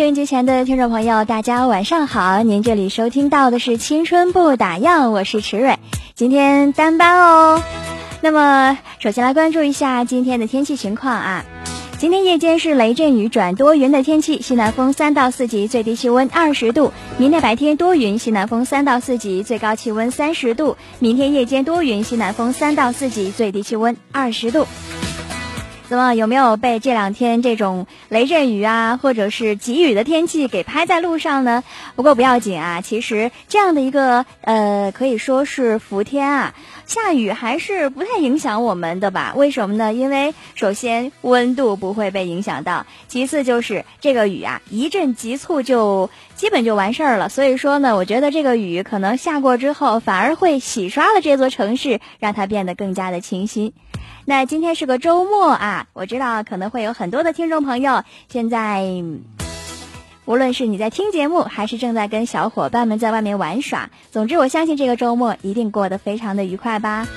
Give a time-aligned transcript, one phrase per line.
[0.00, 2.42] 收音机前的听众朋友，大家晚上好！
[2.42, 5.78] 您这里收听到的是《青春不打烊》，我是池蕊，
[6.14, 7.62] 今天单班哦。
[8.22, 11.44] 那么，首先来关注一下今天的天气情况啊。
[11.98, 16.94] 今天夜间是雷阵雨转多云的天气，西南风三到四级，最低气温二十度。
[17.18, 20.78] 明天白天多云，西南风三到四级，最高气温三十度。
[20.98, 24.66] 明天夜间多云，西南风三到四级，最低气温二十度。
[25.90, 31.64] 怎么有没有被这两天这种雷阵雨啊，或者是急雨的天气给拍在路上呢？
[31.96, 36.54] 不过不要紧啊，其实这样的一个呃，可以说是伏天啊，
[36.86, 39.32] 下雨还是不太影响我们的吧？
[39.34, 39.92] 为什么呢？
[39.92, 47.28] 因为首先温度不会被影响到，其次就是这个雨啊，一阵急促就基本就完事儿了。
[47.28, 53.72] 所以说呢，我觉得这个雨可能下过之后，反而会洗刷了这座城市，让它变得更加的清新。
[54.30, 58.86] 那今天是个周末啊，我知道可能会有很多的听众朋友现在，
[60.24, 67.08] 无论是你在听节目，还是正在跟小伙伴们在外面玩耍，总之我相信这个周末一定过得非常的愉快吧。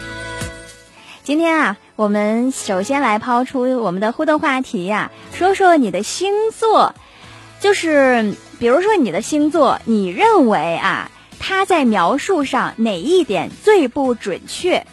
[1.22, 6.96] 今天啊，我们首先来抛出我们的互动话题呀、说说你的星座，
[7.60, 14.84] 就是比如说你的星座，你认为啊，它在描述上哪一点最不准确？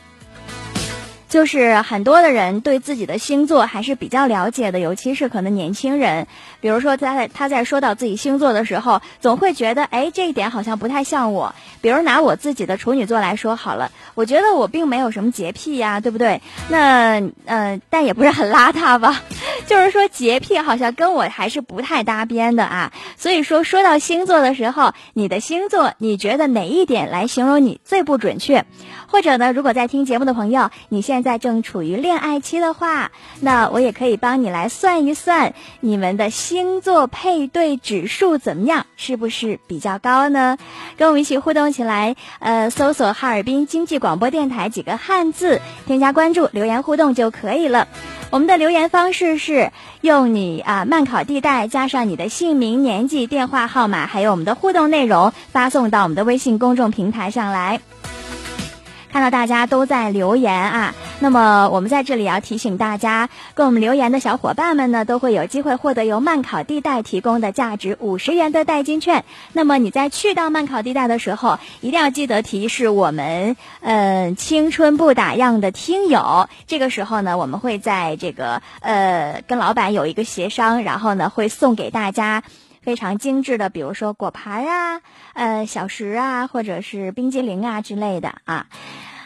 [1.30, 6.26] 就是很多的人对自己的星座还是比较了解的，尤其是可能年轻人。
[6.60, 11.54] 比如说他在他在说到自己星座的时候，总会觉得，哎，这一点好像不太像我。
[11.80, 16.42] 比如拿我自己的处女座来说好了，我觉得我并没有什么洁癖呀，对不对？
[16.68, 19.22] 那呃，但也不是很邋遢吧。
[19.66, 22.92] 就是说洁癖好像跟我还是不太搭边的啊。
[23.16, 28.64] 所以说说到星座的时候，你的星座你觉得哪一点来形容你最不准确？
[29.06, 33.10] 或者呢，如果在听节目的朋友，你现现在正处于恋爱期的话，
[33.40, 40.56] 那我也可以帮你来算一算你们的星座配对指数怎么样，是不是比较高呢？
[40.96, 47.86] 跟我们一起互动起来，呃，搜索哈尔滨经济广播电台几个汉字，添加关注，留言互动就可以了。
[48.30, 57.78] 我们的留言方式是用你啊慢考地带加上你的姓名、年纪、电话号码，还有我们的互动内容，发送到我们的微信公众平台上来。
[59.12, 69.24] 看到大家都在留言啊，那么我们在这里要提醒大家，跟我们留言的小伙伴们呢，都会有机会获得由慢考地带提供的价值五十元的代金券。
[69.52, 76.48] 那么你在去到慢考地带的时候，一定要记得提示我们，嗯，青春不打烊的听友。
[76.66, 82.42] 这个时候呢，我们会在这个呃跟老板有一个协商，然后呢会送给大家。
[82.82, 85.02] 非常精致的，比如说果盘啊、
[85.34, 88.68] 呃小食啊，或者是冰激凌啊之类的啊。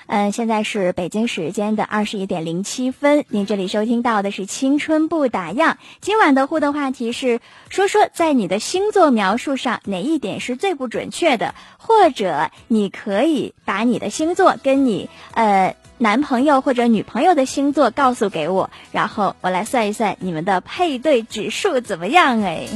[0.06, 5.72] 嗯，现在是北京时间的二十一点零七分，您这里收听到的是《青春不打烊》。
[6.00, 7.40] 今晚的互动话题是
[7.70, 22.68] 说说在你的星座描述上哪一点是最不准确的，或者你可以把你的星座跟你呃男朋友或者女朋友的星座告诉给我，然后我来算一算你们的配对指数怎么样哎。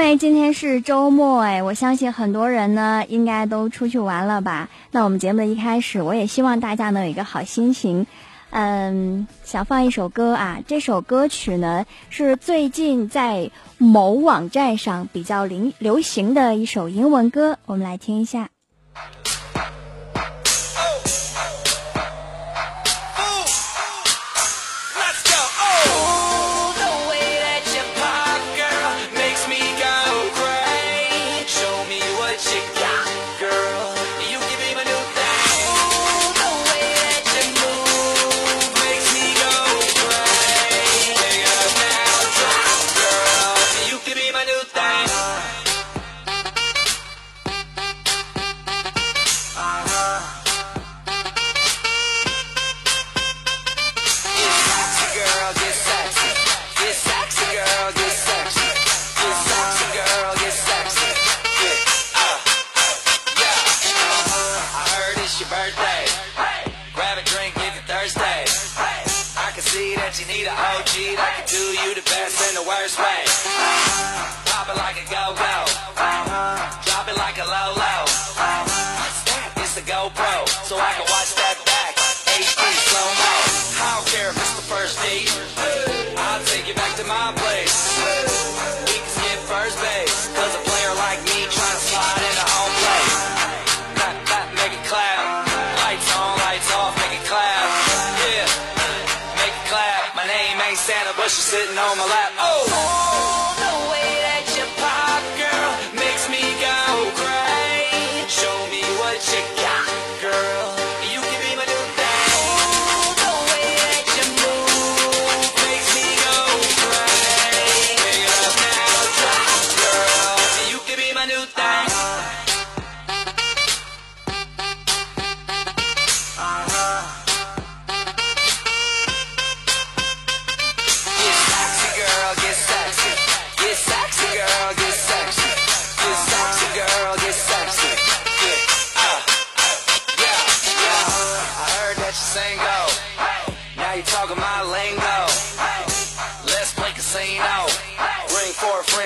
[0.00, 4.70] 因为今天是周末，哎，我相信很多人呢应该都出去玩了吧。
[4.92, 8.06] 那我们节目的一开始，我也希望大家能有一个好心情。
[8.48, 18.48] 嗯，想放一首歌啊，这首歌曲呢是最近在某网站上比较流流行的一首英文歌，我们来听一下。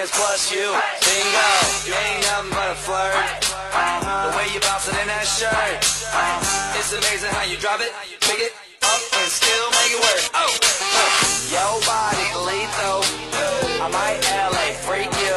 [0.04, 0.68] Friends plus you.
[1.00, 1.48] Bingo.
[1.86, 3.16] You ain't nothing but a flirt.
[3.72, 5.80] The way you bouncing in that shirt.
[6.78, 8.52] It's amazing how you drop it, pick it
[8.82, 10.22] up, and still make it work.
[10.34, 11.10] Oh, uh,
[11.48, 13.00] your body lethal.
[13.80, 15.36] I might LA freak you.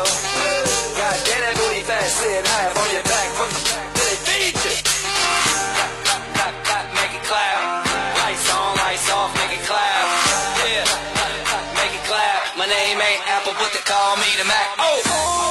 [0.98, 2.77] God damn that booty fat, sitting half
[13.68, 14.76] but they call me the Mac.
[14.80, 15.47] Oh,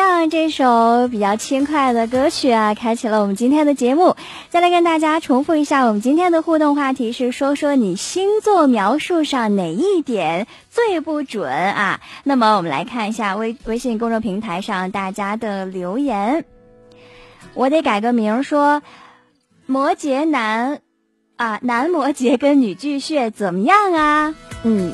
[0.00, 0.30] 样？
[0.30, 4.16] 这首比较轻快的歌曲啊，开启了我们今天的节目。
[4.48, 12.00] 再来跟大家重复一下，我们今天的互动话题是说说你星座描述上哪一点最不准啊？
[12.24, 16.44] 那么我们来看一下微微信公众平台上大家的留言。
[17.54, 18.82] 我得改个名说，
[19.66, 20.80] 摩羯男
[21.36, 24.34] 啊，男摩羯跟女巨蟹怎么样啊？
[24.62, 24.92] 嗯，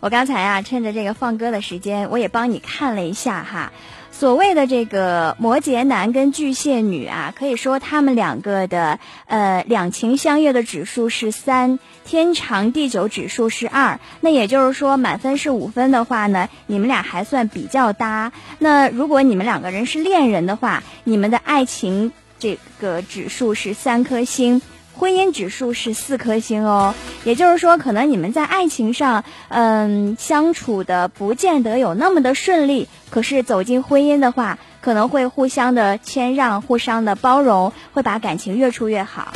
[0.00, 3.72] 我刚才啊，趁着这个放歌的时间，我也帮你看了一下哈。
[4.18, 14.00] 所谓的这个摩羯男跟巨蟹女啊，可以说他们两个的呃两情相悦的指数是三，天长地久指数是二。
[14.22, 18.32] 那也就是说，满分是五分的话呢，你们俩还算比较搭。
[18.58, 24.62] 那如果你们两个人是恋人的话，你们的爱情这个指数是三颗星。
[24.98, 39.34] 婚姻指数是四颗星哦，也就是说，可能你们在爱情上，嗯，相处的不见得有那么的顺利，可是走进婚姻的话，可能会互相的谦让，互相的包容，会把感情越处越好。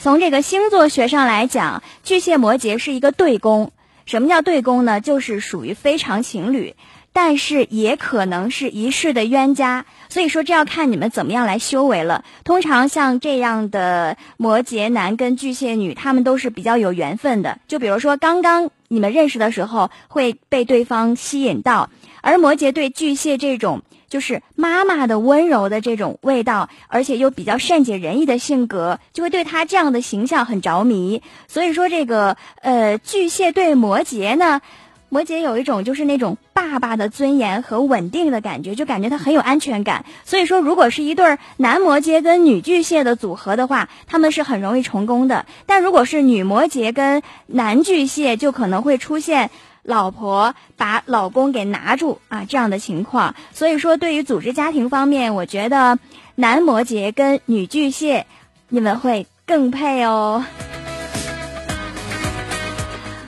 [0.00, 3.72] 从这个星座学上来讲，巨蟹摩羯是一个对宫。
[4.06, 5.00] 什么叫对宫呢？
[5.02, 6.76] 就是属于非常情侣，
[7.20, 9.86] 但是也可能是一世的冤家。
[10.08, 12.24] 所以说，这要看你们怎么样来修为了。
[12.44, 17.58] 通常像这样的摩羯男跟巨蟹女，他们都是比较有缘分的。
[17.66, 31.20] 就比如说，刚刚你们认识的时候会被对方吸引到，而摩羯对巨蟹这种就是妈妈的温柔的这种味道，而且又比较善解人意的性格，就会对他这样的形象很着迷。
[31.48, 34.60] 所以说，这个呃巨蟹对摩羯呢。
[35.08, 40.04] 摩羯有一种就是那种爸爸的尊严和稳定的感觉，就感觉他很有安全感。
[40.24, 45.46] 所以说，如果是一对男摩羯跟女巨蟹的组合的话，他们是很容易成功的。
[45.66, 49.50] 但如果是女摩羯跟男巨蟹，就可能会出现
[49.82, 53.34] 老婆把老公给拿住啊这样的情况。
[53.52, 55.98] 所以说，对于组织家庭方面，我觉得
[56.34, 58.26] 男摩羯跟女巨蟹。
[58.70, 60.44] 你们会更配哦。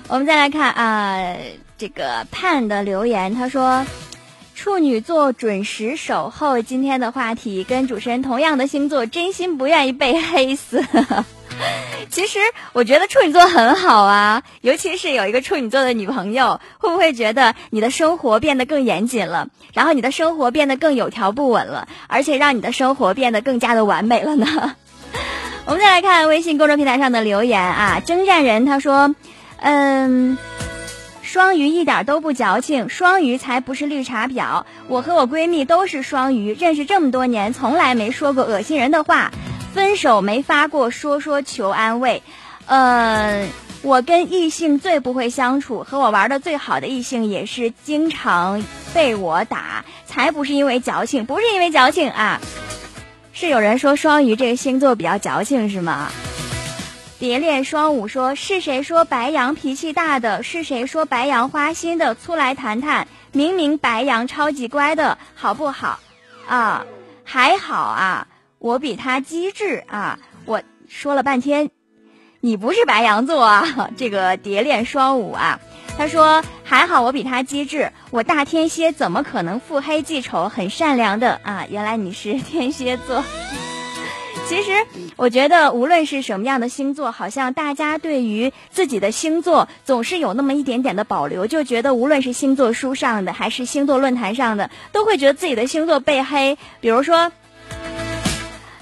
[0.06, 1.34] 我们再来看啊，
[1.80, 3.86] 这个盼的留言，他说。
[4.54, 10.84] 处女座准时守候，今天的话题跟主持人同样的星座，真心不愿意被黑死。
[12.10, 12.38] 其实
[12.74, 24.76] 我觉得处女座很好啊，尤其是有一个处女座的女朋友，会不会觉得你的生活变得更严谨了，然后你的生活变得更有条不紊了，而且让你的生活变得更加的完美了呢？
[25.64, 29.14] 我们再来看微信公众平台上的留言啊，征战人他说，
[29.56, 30.36] 嗯。
[31.30, 34.64] 双鱼一点都不矫情，双鱼才不是绿茶婊。
[34.88, 39.30] 我和我闺蜜都是双鱼，认识这么多年，从来没说过恶心人的话，
[39.72, 42.24] 分手没发过说说求安慰。
[42.66, 43.46] 呃，
[43.82, 52.40] 我跟异性最不会相处，和我玩的最好的异性也是经常被我打，才不是因为矫情，不是因为矫情啊，
[53.32, 56.10] 是有人说双鱼这个星座比较矫情，是吗？
[57.20, 60.42] 蝶恋双舞说：“是谁说白羊脾气大的？
[60.42, 62.14] 是谁说白羊花心的？
[62.14, 63.08] 出来谈谈！
[63.32, 66.00] 明明白羊超级乖的，好不好？
[66.48, 66.86] 啊，
[67.22, 68.26] 还好啊，
[68.58, 70.18] 我比他机智啊！
[70.46, 71.68] 我说了半天，
[72.40, 73.90] 你不是白羊座啊？
[73.98, 75.60] 这个蝶恋双舞啊，
[75.98, 80.48] 他说还好我比他机智，我大天蝎怎么可能腹黑记仇？
[80.48, 81.66] 很善良的啊！
[81.68, 83.22] 原来你是天蝎座。”
[84.50, 96.58] 其实，我觉得无论是什么样的星座，好像大家对于自己的星座总是有那么一点点的保留，就觉得无论是星座书上的，还是星座论坛上的，都会觉得自己的星座被黑。
[96.80, 97.30] 比如说。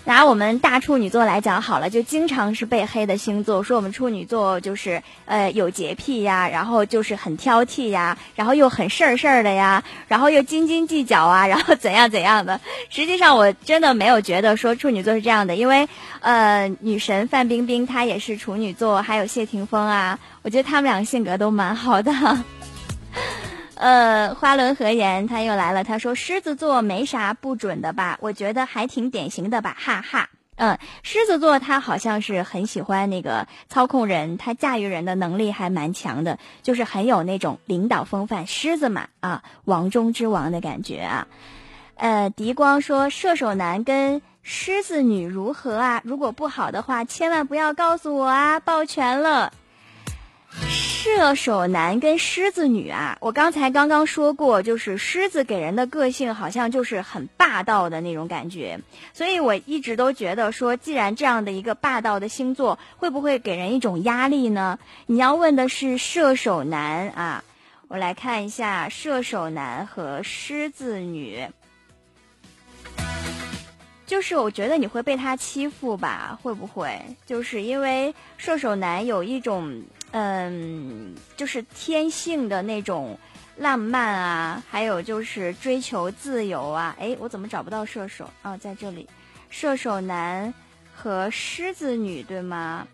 [0.08, 12.58] 拿我们大处女座来讲好了，就经常是被黑的星座，说我们处女座就是呃有洁癖呀，然后就是很挑剔呀，然后又很事儿事儿的呀，然后又斤斤计较啊，然后怎样怎样的。
[12.88, 15.86] 实际上我真的没有觉得说处女座是这样的，因为
[16.20, 22.10] 呃女神范冰冰她也是处女座，还有谢霆锋啊，我觉得他们两个性格都蛮好的。
[23.78, 25.84] 呃，花轮和颜他又来了。
[25.84, 28.18] 他说：“狮子座没啥不准的吧？
[28.20, 30.28] 我觉得还挺典型的吧，哈哈。
[30.56, 38.48] 嗯，狮子座他好像是很喜欢那个操控人，他驾驭人的能力还蛮强的，就是很有那种领导风范。
[38.48, 41.28] 狮子嘛，啊，王中之王的感觉啊。
[41.94, 46.02] 呃，狄光说射手男跟狮子女如何啊？
[46.04, 49.52] 如果不好的话，千万不要告诉我啊，抱拳了。”
[50.66, 58.80] 射手男跟狮子女啊，我刚才刚刚说过，就是狮子给人的个性好像就是很霸道的那种感觉，
[59.12, 64.78] 所以我一直都觉得说，既然这样的一个霸道的星座，会不会给人一种压力呢？
[65.06, 67.44] 你要问的是射手男啊，
[67.88, 71.48] 我来看一下射手男和狮子女，
[74.06, 76.38] 就是我觉得你会被他欺负吧？
[76.42, 77.00] 会不会？
[77.26, 79.82] 就是因为射手男有一种。
[80.12, 83.18] 嗯，就是天性的那种
[83.56, 86.96] 浪漫啊，还有就是追求自由啊。
[86.98, 88.56] 哎，我怎么找不到射手啊？
[88.56, 89.08] 在这里，
[89.50, 90.52] 射手男
[90.94, 92.86] 和狮子女对吗？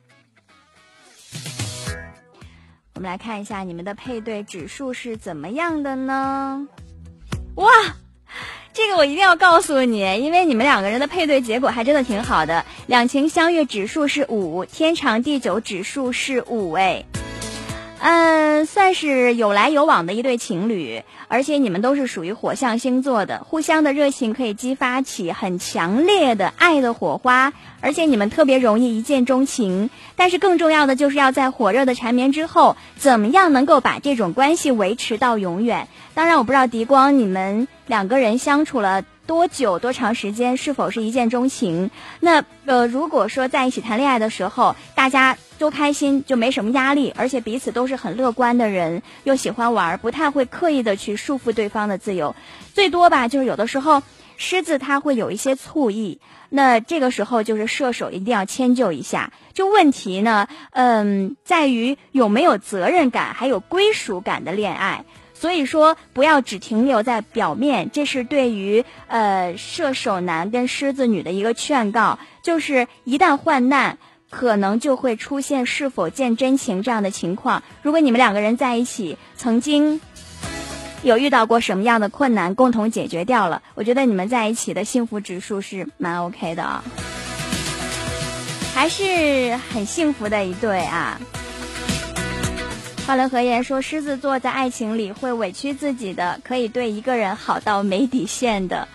[2.95, 6.69] 我们来看一下你们的配对指数是怎么样的呢？
[7.57, 7.71] 哇！
[8.77, 12.67] 这个我一定要告诉你，因为你们两个人的配对结果还真的挺好的。
[12.89, 17.05] 两情相悦指数是五，天长地久指数是五，哎，
[18.07, 21.03] 嗯，算是有来有往的一对情侣。
[21.27, 29.89] 而且你们都是属于火象星座的，互相的热情可以激发起很强烈的爱的火花，而且你们特别容易一见钟情。
[30.17, 35.89] 但是更重要的就是要在火热的缠绵之后，怎么样能够把这种关系维持到永远？
[36.13, 37.67] 当然，我不知道狄光你们。
[37.87, 41.91] 两个人相处了多久、多长时间，是否是一见钟情？
[42.21, 52.37] 那呃，如果说在一起谈恋爱的时候，大家都开心，就没什么压力，而且彼此都是很乐观的人，又喜欢玩，不太会刻意的去束缚对方的自由。
[52.75, 54.03] 最多吧，就是有的时候
[54.37, 59.33] 狮子他会有一些醋意，那这个时候就是射手一定要迁就一下。
[59.55, 65.05] 就问题呢，嗯，在于有没有责任感，还有归属感的恋爱。
[65.45, 72.19] 所以说，不要只停留在表面，这是对于呃射手男跟狮子女的一个劝告。
[72.43, 73.99] 就是一旦患难，
[74.31, 77.63] 可能就会出现是否见真情这样的情况。
[77.83, 80.01] 如果你们两个人在一起，曾经
[81.03, 86.83] 有遇到过什么样的困难，共同解决掉了，我觉得你们在一起的幸福指数是蛮 OK 的啊，
[88.75, 91.21] 还是很幸福的一对啊。
[93.07, 98.89] 花轮和言说：“狮子座在爱情里会委屈自己的，可以对一个人好到没底线的。”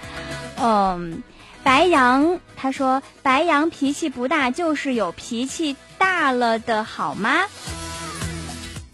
[0.59, 1.21] 嗯，
[1.63, 7.45] 白羊他说白羊脾气不大，就是有脾气大了的好吗？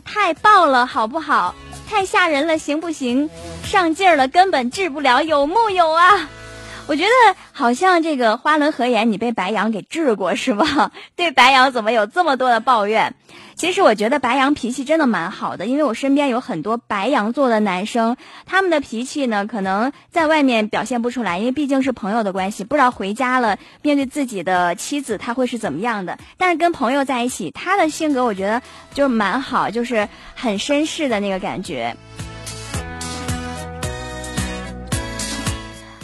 [0.03, 1.55] 太爆了好不好？
[1.87, 3.29] 太吓人了行不行？
[3.63, 6.29] 上劲儿了根本治不了，有木有啊？
[6.87, 10.91] 我觉得好像这个花轮合眼你被白羊给治过是吧？
[11.17, 13.15] 对白羊怎么有这么多的抱怨？
[13.55, 26.19] 其实我觉得白羊脾气真的蛮好的，因为我身边有很多白羊座的男生，他们的脾气呢可能在外面表现不出来，因为毕竟是朋友的关系，不知道回家了面对自己的妻子他会是怎么样的。
[26.37, 28.61] 但是跟朋友在一起，他的性格我觉得
[28.93, 31.95] 就蛮好，就是很绅士的那个感觉。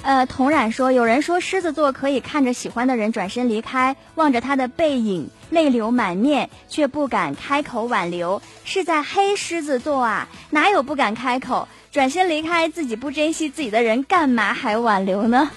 [0.04, 10.28] 呃，童冉说，有人说狮子座可以看着喜欢的人转身离开，望着他的背影，泪流满面，却不敢开口挽留，是在黑狮子座啊？
[10.50, 11.68] 哪有不敢开口？
[11.92, 15.52] 转身离开，自己不珍惜自己的人，干嘛还挽留呢？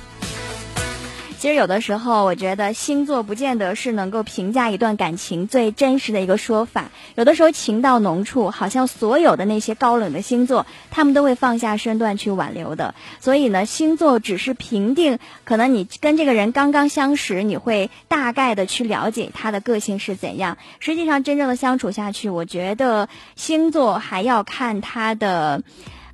[1.44, 6.86] 其实有的时候，我觉得星座不见得是能够评价一段感情最真实的一个说法。
[7.16, 12.94] 有的时候情到浓处，好像所有的那些高冷的星座，他们都会放下身段去挽留的。
[13.20, 20.56] 所以呢，星座只是评定，可能你跟这个人刚刚相识，你会大概的去了解他的个性是怎样。
[20.80, 25.62] 实际上，真正的相处下去，我觉得星座还要看他的。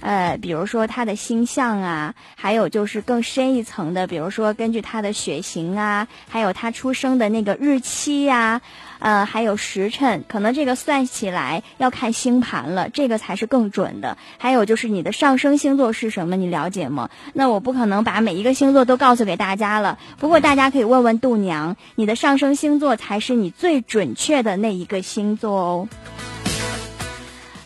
[0.01, 8.63] 呃，比如说他的星象啊，还有就是更深一层的，比如说根据他的血型啊，还有他出生的那个日期呀，
[8.99, 14.17] 呃，还有时辰，可能这个算起来要看星盘了，这个才是更准的。
[14.39, 17.11] 还有就是你的上升星座是什么，你了解吗？
[17.35, 25.89] 那我不可能把每一个星座都告诉给大家了，不过大家可以问问度娘，你的上升星座才是你最准确的那一个星座哦。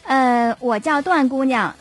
[0.03, 1.77] 呃，我叫段姑娘。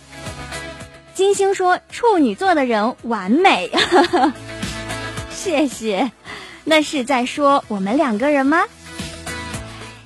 [1.14, 3.72] 金星说：“处女座的人完美。
[5.30, 6.12] ”谢谢。
[6.64, 8.64] 那是在说我们两个人吗？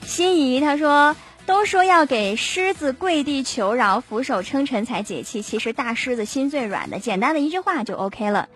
[0.05, 1.15] 心仪他说
[1.45, 8.49] ：“都说要给狮子跪地求饶、俯首称臣才解气，其实大狮子心最软的，简单的一句话就 OK 了。”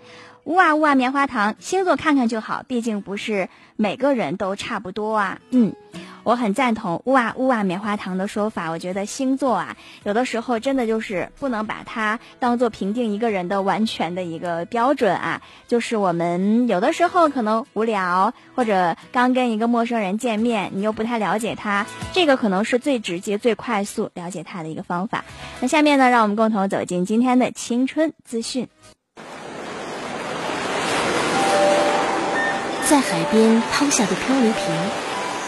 [0.43, 5.39] 呜啊呜啊，棉花糖，星座看看就好，毕竟不是每个人都差不多啊。
[5.51, 5.73] 嗯。
[6.23, 15.41] 我很赞同呜啊呜啊棉花糖的说法，我觉得星座啊，有的时候真的就是不能把它当做评定一个人的完全的一个标准啊。
[15.67, 25.25] 就是我们有的时候可能无聊，或者刚跟一个陌生人见面，你又不太了解他，这个可能是最直接、最快速了解他的一个方法。
[25.59, 28.67] 那下面呢，让我们共同走进今天的青春资讯。
[32.85, 34.65] 在海边抛下的漂流瓶。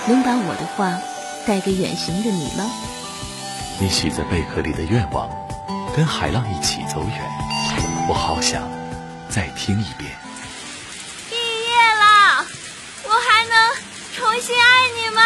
[0.08, 1.00] 能把我的话
[1.48, 2.70] 带给远行的你吗？
[3.80, 5.30] 你许在贝壳里的愿望，
[5.96, 7.32] 跟海浪一起走远。
[8.08, 8.70] 我好想
[9.30, 10.12] 再听一遍。
[11.30, 12.46] 毕业了，
[13.06, 13.54] 我还能
[14.14, 15.22] 重新爱你吗？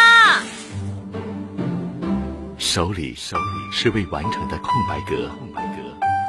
[2.56, 5.82] 手里手里是未完成的空白格，空白格。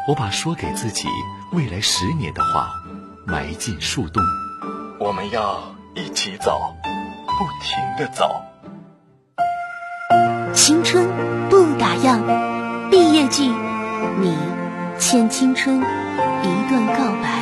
[0.08, 1.08] 我把说给自己
[1.52, 2.72] 未来十年的话
[3.28, 4.24] 埋进树洞。
[5.00, 6.76] 我们要一起走。
[7.39, 8.36] 不停的走，
[10.54, 11.08] 青春
[11.49, 12.19] 不打烊，
[12.89, 13.47] 毕业季，
[14.19, 14.38] 你
[14.99, 17.39] 欠青春一段告白。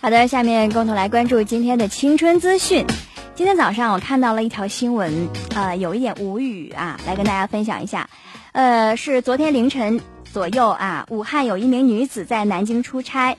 [0.00, 2.86] 好的，下面共同来关注今天的青春资讯。
[3.34, 8.08] 今天早上我看到了一条新闻，呃，有一点无语啊，来跟大家分享一下。
[8.54, 10.00] 呃，是昨天凌晨
[10.32, 13.36] 左右啊，武汉有一名女子在南京出差，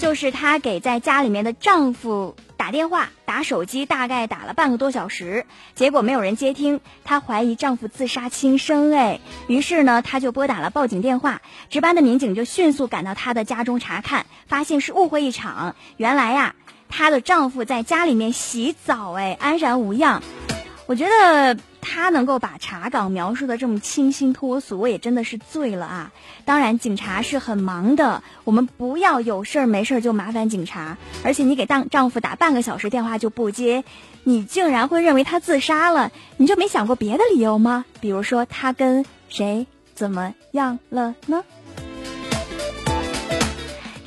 [0.00, 16.56] 就是她给在家里面的丈夫打电话，打手机大概打了半个多小时，结果没有人接听，她怀疑丈夫自杀轻生，哎，于是呢，她就拨打了报警电话，值班的民警就迅速赶到她的家中查看，发现是误会一场，原来呀，
[16.88, 20.20] 她的丈夫在家里面洗澡，哎，安然无恙，
[20.86, 21.56] 我觉得。
[21.80, 26.12] 他能够把查岗描述的这么清新脱俗，我也真的是醉了啊！
[26.44, 30.96] 当然，警察是很忙的，我们不要有事儿没事儿就麻烦警察。
[31.24, 33.84] 而且你给当丈夫打半个小时电话就不接，
[34.24, 36.12] 你竟然会认为他自杀了？
[36.36, 37.84] 你就没想过别的理由吗？
[38.00, 41.44] 比如说他跟谁怎么样了呢？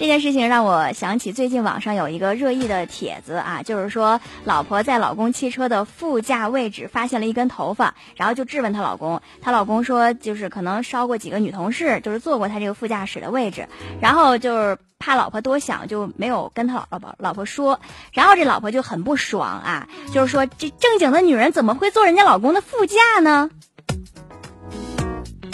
[0.04, 13.70] 这件事情让我想起最近网上有一个热议的帖子啊，就是说老婆在老公汽车的副驾位置发现了一根头发，然后就质问她老公，她老公说就是可能烧过几个女同事，就是坐过她这个副驾驶的位置，
[14.02, 14.78] 然后就是。
[15.00, 17.82] 怕老婆多想，就没有跟他老婆老婆说。
[18.14, 23.50] 然后这老婆就很不爽啊，就是说这正经的女人怎么会坐人家老公的副驾呢？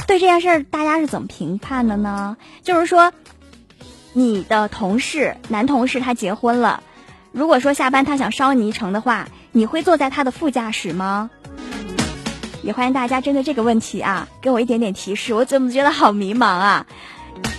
[0.06, 2.38] 对这件事儿，大家是怎么评判的呢？
[2.62, 3.12] 就是说，
[4.20, 6.84] 你的同事男同事他结婚了，
[7.32, 11.30] 如果说下班他想捎你一程的话，你会坐在他的副驾驶吗？
[12.62, 16.86] 也欢迎大家针对这个问题啊，给我一点点提示，我怎么觉得好迷茫啊？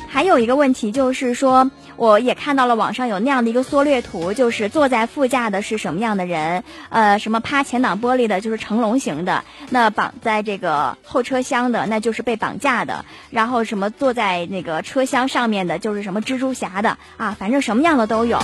[0.07, 1.71] 还有一个问题就是说，
[2.01, 6.65] 我也看到了网上有那样的一个缩略图，就是坐在副驾的是什么样的人？
[6.89, 18.41] 呃，什么趴前挡玻璃的，就是成龙型的；那绑在这个后车厢的，那就是被绑架的；然后什么坐在那个车厢上面的，就是什么蜘蛛侠的啊，反正什么样的都有。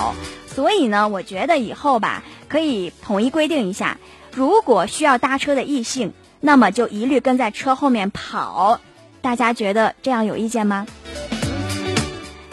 [0.54, 3.96] 所以呢，我觉得以后吧，可以统一规定一下，
[4.34, 8.80] 如果需要搭车的异性，那么就一律跟在车后面跑。
[9.22, 10.86] 大家觉得这样有意见吗？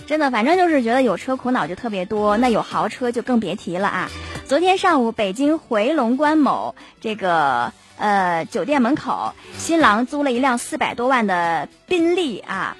[0.05, 4.11] 真的，反正就是觉得有车苦恼就特别多，那有豪车就更别提了啊！
[4.45, 12.75] 昨天上午，北京回龙观某这个呃酒店门口，新郎租了一辆四百多万的宾利啊，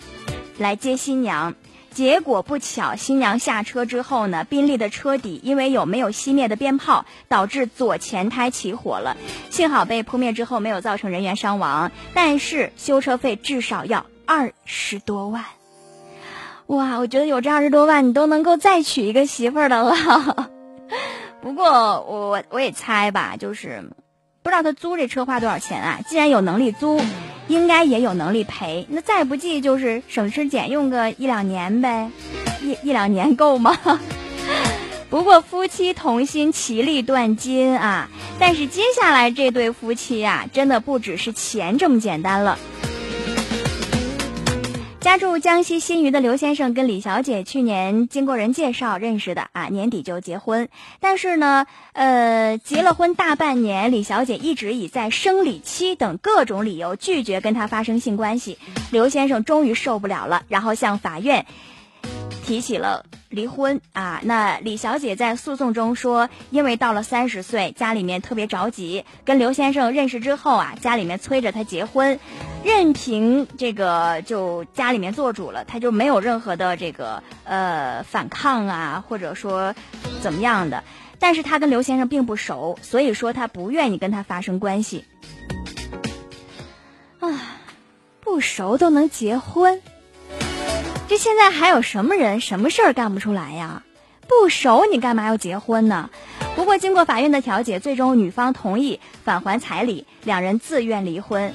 [0.57, 1.55] 来接新娘。
[1.91, 9.15] 结果不巧，新娘下车之后呢，宾利的车底因为有没有熄灭的鞭炮，导致左前胎起火了。
[9.49, 15.45] 幸好被扑灭之后没有造成人员伤亡，但是修车费至少要二十多万。
[16.67, 20.49] 哇，我觉得有这二十多万，你都能够再娶一个媳妇儿的了。
[21.41, 23.83] 不过我我我也猜吧，就是
[24.41, 25.99] 不知道他租这车花多少钱啊？
[26.07, 27.01] 既然有能力租，
[27.47, 28.87] 应该也有能力赔。
[28.89, 32.09] 那再不济就是省吃俭用个一两年呗，
[32.61, 33.77] 一一两年够吗？
[35.09, 38.09] 不过夫妻同心，其利断金啊！
[38.39, 42.57] 但是接下来这对夫妻啊，真的不只是钱这么简单了。
[45.03, 50.69] 家住江西新余的刘先生跟李小姐去年经过人介绍认识的啊，年底就结婚。
[51.01, 58.57] 但是呢，呃，结了婚大半年，李小姐一直以在生理期等各种理由拒绝跟他发生性关系。
[58.91, 61.47] 刘先生终于受不了了，然后向法院
[62.43, 64.19] 提起了离婚啊。
[64.23, 72.19] 那李小姐在诉讼中说，因为到了三十岁，家里面特别着急，跟刘先生认识之后啊，家里面催着她结婚。
[72.63, 79.73] 任凭这个就家里面做主了，他就没有任何的这个呃反抗啊，或者说
[80.21, 80.83] 怎么样的。
[81.19, 85.03] 但是他跟刘先生并不熟，所以说他不愿意跟他发生关系。
[87.19, 87.59] 啊，
[88.21, 89.81] 不熟都能结婚，
[91.13, 93.83] 这现在还有什么人什么事儿干不出来呀？
[94.27, 96.09] 不熟你干嘛要结婚呢？
[96.55, 101.53] 不过经过法院的调解，最终女方同意返还彩礼，两人自愿离婚。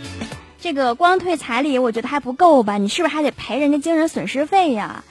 [0.61, 2.79] 这个光退彩礼，我觉得还不够吧？
[2.79, 5.03] 你是不是还得赔人家精神损失费呀？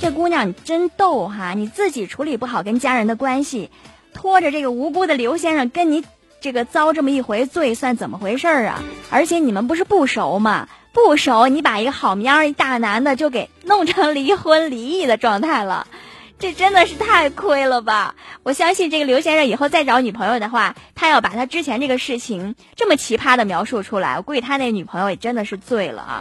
[0.00, 1.52] 这姑娘你真逗哈！
[1.52, 3.68] 你自己处理不好跟家人的关系，
[4.14, 6.02] 拖着这个无辜的刘先生跟你
[6.40, 8.82] 这个遭这么一回罪，算怎么回事儿啊？
[9.10, 10.70] 而且你们不是不熟吗？
[10.94, 15.86] 不熟，你把一个好名儿一大男的就给弄成离婚离异的状态了。
[16.38, 18.16] 这真的是太亏了吧！
[18.42, 26.20] 我相信这个刘先生以后再找女朋友的话，他要把他之前这个事情这么奇葩的描述出来，我估计他那女朋友也真的是醉了啊。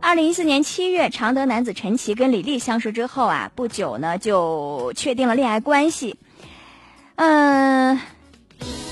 [0.00, 6.16] 二零一四年七月，常德男子陈奇跟李丽相识之后啊，不久呢就确定了恋爱关系。
[7.16, 8.00] 嗯，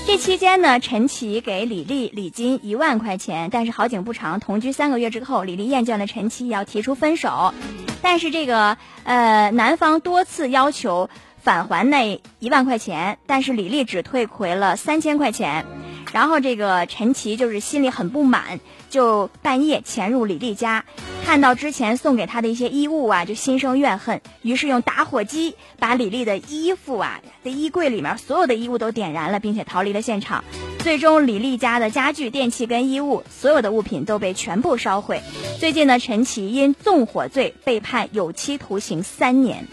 [0.07, 7.53] 这期间呢，陈奇给李丽礼金一万块钱，但是好景不长，同居三个月之后，李丽厌倦了陈奇，要提出分手。
[8.01, 15.65] 但是这个呃，男方多次要求返还那一万块钱，但是李丽只退回了三千块钱。
[16.11, 18.59] 然后这个陈奇就是心里很不满，
[18.91, 20.83] 就半夜潜入李丽家，
[21.25, 30.43] 看到之前送给她的一些衣物啊，就心生怨恨，于是用打火机把李丽的衣服啊的衣柜里面所有的衣物都点燃了，并且逃离了现场。
[30.79, 35.21] 最终，李丽家的家具、电器跟衣物，所有的物品都被全部烧毁。
[35.57, 39.67] 最近呢，陈奇因纵火罪被判有期徒刑三年。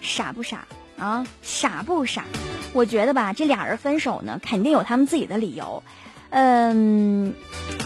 [0.00, 1.26] 傻不傻啊？
[1.42, 2.24] 傻不傻？
[2.72, 5.82] 我觉得吧，这俩人分手呢，肯定有他们自己的理由。
[6.30, 7.34] 嗯，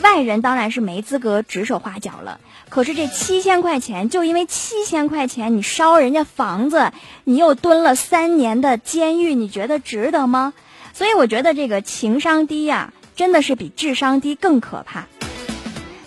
[0.02, 2.40] 外人当然是没资格指手画脚了。
[2.68, 6.92] 可是这七千块钱，就因为七千块钱，你烧人家房子，
[7.24, 10.52] 你又蹲了三年的监狱，你觉得值得吗？
[10.92, 15.06] 所以我觉得这个情商低呀，真的是比智商低更可怕。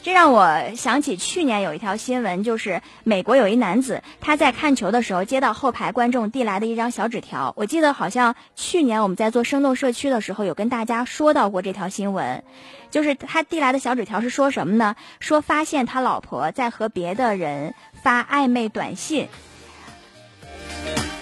[0.03, 7.53] 这让我想起去年有一条新闻，就是美国有一男子他在看球的时候接到后排观众递来的一张小纸条。
[7.55, 12.43] 我记得好像去年我们在做生动社区的时候有跟大家说到过这条新闻，
[12.91, 14.97] 就是他递来的小纸条是说什么呢？
[15.21, 19.29] 说发现他老婆在和别的人发暧昧短信，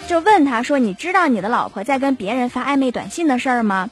[0.07, 3.91] 就问他说：“你知道你的老婆在跟别人发暧昧短信的事儿吗？”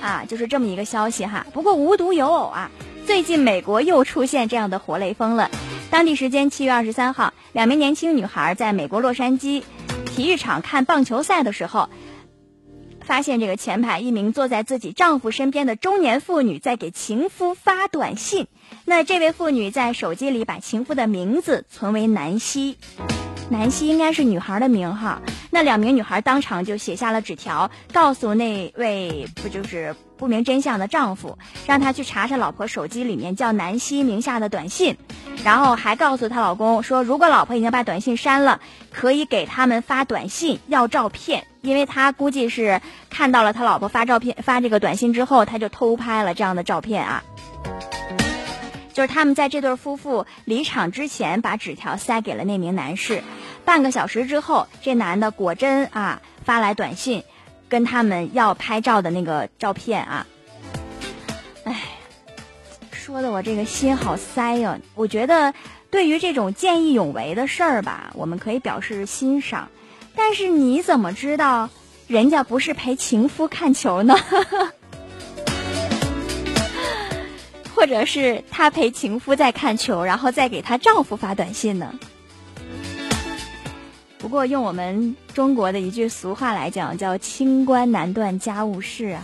[0.00, 1.46] 啊，就是这么一个消息哈。
[1.52, 2.70] 不过无独有偶啊。
[3.08, 5.50] 最近，美国又出现这样的活雷锋了。
[5.88, 9.62] 当地时间七月二十三号，两名年轻女孩在美国洛杉矶
[10.04, 11.88] 体育场看棒球赛的时候，
[13.00, 18.46] 发现这个前排一名坐在自己丈夫身边的中年妇女在给情夫发短信。
[18.84, 22.76] 那这位妇女在手机里把情夫的名字存为南希，
[23.50, 25.22] 南希应该是女孩的名哈。
[25.50, 34.96] 那两名女孩当场就写下了纸条，告诉那位不就是不明真相的丈夫，让他去查查老婆手机里面叫南希名下的短信，
[35.44, 38.60] 然后还告诉她老公说，如果老婆已经把短信删了，
[38.92, 47.24] 可以给他们发短信要照片，因为他估计是看到了他老婆发照片发这个短信之后，他就偷拍了这样的照片啊。
[48.98, 53.22] 就是他们在这对夫妇离场之前，把纸条塞给了那名男士。
[53.64, 57.22] 半个小时之后，这男的果真啊发来短信，
[57.68, 60.26] 跟他们要拍照的那个照片啊。
[61.62, 61.80] 哎，
[62.90, 64.80] 说的我这个心好塞呀！
[64.96, 65.54] 我觉得
[65.92, 69.68] 对于这种见义勇为的事儿吧，我们可以表示欣赏。
[70.16, 71.70] 但是你怎么知道
[72.08, 74.16] 人家不是陪情夫看球呢？
[77.78, 81.94] 或者是她陪情夫在看球，然后再给她丈夫发短信呢？
[84.18, 89.22] 不过用我们中国的一句俗话来讲，叫“清官难断家务事”啊。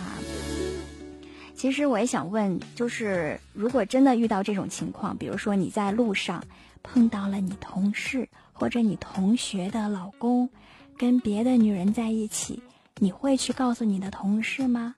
[1.57, 6.41] 其实我也想问，就是如果真的遇到这种情况，比如说你在路上
[6.81, 10.49] 碰到了你同事或者你同学的老公
[10.97, 12.63] 跟别的女人在一起，
[13.01, 14.95] 你会去告诉你的同事吗？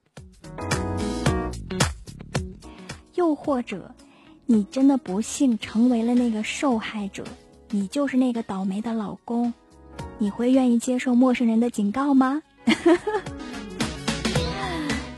[3.16, 3.90] 又或者，
[4.46, 7.24] 你真的不幸成为了那个受害者，
[7.70, 9.52] 你就是那个倒霉的老公，
[10.18, 12.42] 你会愿意接受陌生人的警告吗？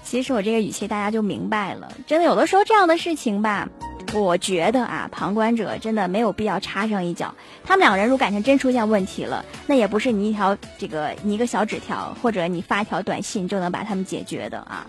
[0.03, 3.69] 其实我这个语气大家就明白了，真的有的时候这样的事情吧，
[4.15, 7.35] 我觉得啊，旁观者真的没有必要插上一脚。
[7.63, 14.87] 他们两个人如果感情真出现问题了，那也不是你一条这个你一个小纸条或者你发一条短信就能把他们解决的啊。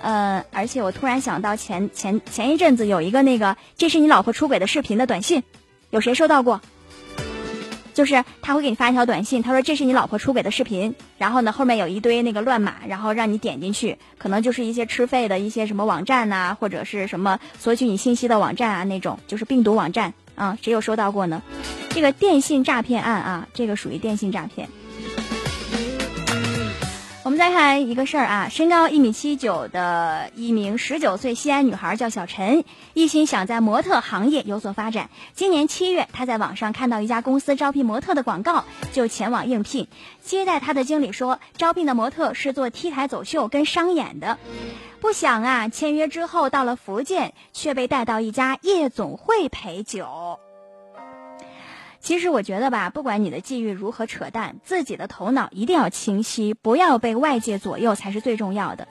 [0.00, 5.42] 呃，而且我突然想到前前前一阵子有一个那个这是你老婆出轨的视频的短信，
[5.90, 6.60] 有谁收到过？
[7.94, 21.42] 就是他会给你发一条短信，他说这是你老婆出轨的视频，然后呢后面有一堆那个乱码，然后让你点进去，可能就是一些吃费的一些什么网站呐、或者是什么索取你信息的网站啊那种，就是病毒网站啊，谁有收到过呢？
[21.90, 24.68] 这个电信诈骗案啊，这个属于电信诈骗。
[27.28, 32.64] 我们再看一个事儿啊，身高一米七九的一名十九岁西安女孩叫小陈，
[32.94, 35.10] 一心想在模特行业有所发展。
[35.34, 38.64] 今年七月，她在网上看到一家公司招聘模特的广告，
[38.94, 39.88] 就前往应聘。
[40.22, 44.38] 接待她的经理说，招聘的模特是做 T 台走秀跟商演的。
[45.02, 50.38] 不想啊，签约之后到了福建，却被带到一家夜总会陪酒。
[52.00, 58.88] 其实我觉得吧，不管你的际遇如何扯淡，自己的头脑一定要清晰，不要被外界左右才是最重要的。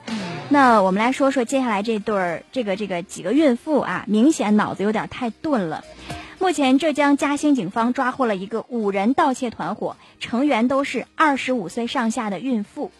[0.49, 5.83] 那我们来说说接下来这对儿，这个这个几个孕妇啊，明显脑子有点太钝了。
[6.39, 12.91] 目前浙江嘉兴警方抓获了一个五人盗窃团伙，成员都是二十五岁上下的孕妇。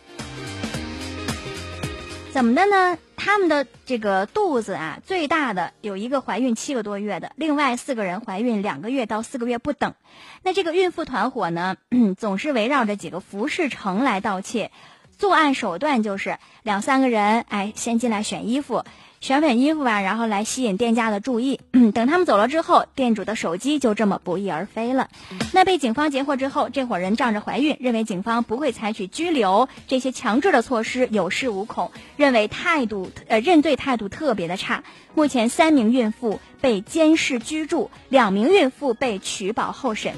[2.32, 3.00] 怎么的呢？
[3.16, 9.96] 他们的这个肚子啊，最大的有一个怀孕七个多月的，另外四个人怀孕两个月到四个月不等。
[10.44, 11.78] 那这个孕妇团伙呢，
[12.18, 14.72] 总是围绕着几个服饰城来盗窃，
[15.18, 18.84] 作案手段就是两三个人，哎，先进来选衣服。
[19.20, 21.60] 选选衣服吧，然后来吸引店家的注意。
[21.94, 25.10] 等他们走了之后，店主的手机就这么不翼而飞了。
[25.52, 34.84] 那被警方截获之后，这伙人仗着怀孕，认为警方不会采取拘留这些强制的措施，有恃无恐，认为态度呃认罪态度特别的差。
[35.14, 40.14] 目前三名孕妇被监视居住，两名孕妇被取保候审。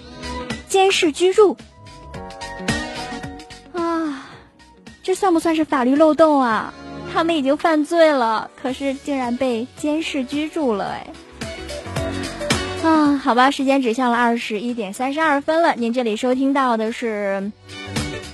[0.67, 1.57] 监视居住
[3.73, 4.29] 啊，
[5.01, 6.73] 这算不算是法律漏洞啊？
[7.11, 11.07] 他们已经犯罪了，可是竟然被监视居住了，哎，
[12.83, 15.73] 啊，好吧，时间指向了二十一点三十二分了。
[15.75, 17.51] 您这里收听到的是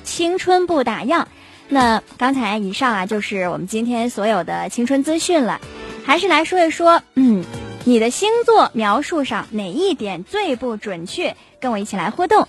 [0.04, 1.26] 青春不打烊。
[1.68, 5.60] 那刚才以上啊，就是我们今天所有的青春资讯了。
[6.06, 7.44] 还是来说一说，嗯，
[7.86, 11.36] 你的星座描述上哪一点最不准确？
[11.60, 12.48] 跟我一起来互动。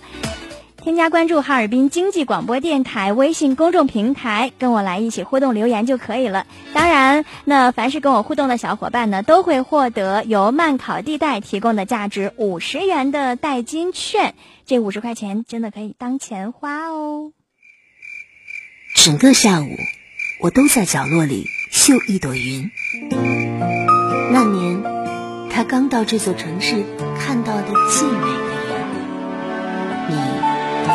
[0.81, 6.47] 添加关注哈尔滨经济广播电台微信公众平台，跟我来一起互动留言就可以了。
[6.73, 14.33] 当然，那凡是跟我互动的小伙伴呢，都会获得由慢烤地带提供的价值五十元的代金券，
[14.65, 17.33] 这五十块钱真的可以当钱花哦。
[18.95, 19.67] 整个下午，
[20.41, 22.71] 我都在角落里绣一朵云。
[24.31, 24.81] 那年，
[25.49, 26.85] 他刚到这座城市
[27.19, 28.46] 看到的最美。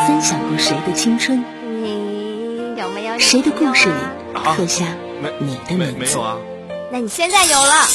[0.06, 1.44] 分享过谁的青春？
[1.82, 3.94] 你有没有谁的故事里
[4.56, 4.84] 刻下
[5.38, 6.18] 你的名字？
[6.18, 6.36] 啊。
[6.90, 7.86] 那你现在有了。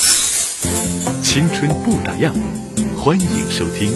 [1.22, 2.32] 青春不打烊，
[2.98, 3.92] 欢迎收听。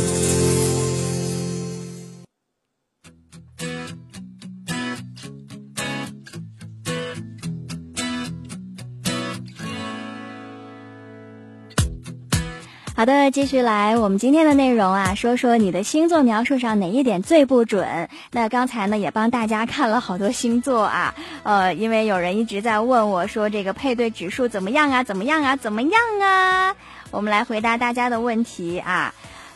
[13.01, 18.07] 好的，继续来我们今天的内容啊，说说你的星座描述上哪一点最不准？
[18.31, 25.03] 那刚才呢也帮大家看了好多星座啊， 呃，因为有人一直在问我说这个配对指数怎么样啊？
[25.03, 25.55] 怎么样啊？
[25.55, 26.75] 怎么样啊？
[27.09, 29.11] 我们来回答大家的问题啊。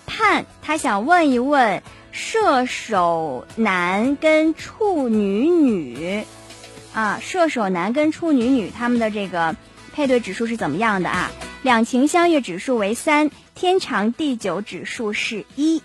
[0.07, 6.23] 盼他想问一问射手男跟处女女
[6.95, 9.55] 啊，射手男跟处女女他们的这个
[9.93, 11.29] 配对指数是怎么样的啊？
[11.65, 15.81] 两情相悦指数为三，天长地久指数是一。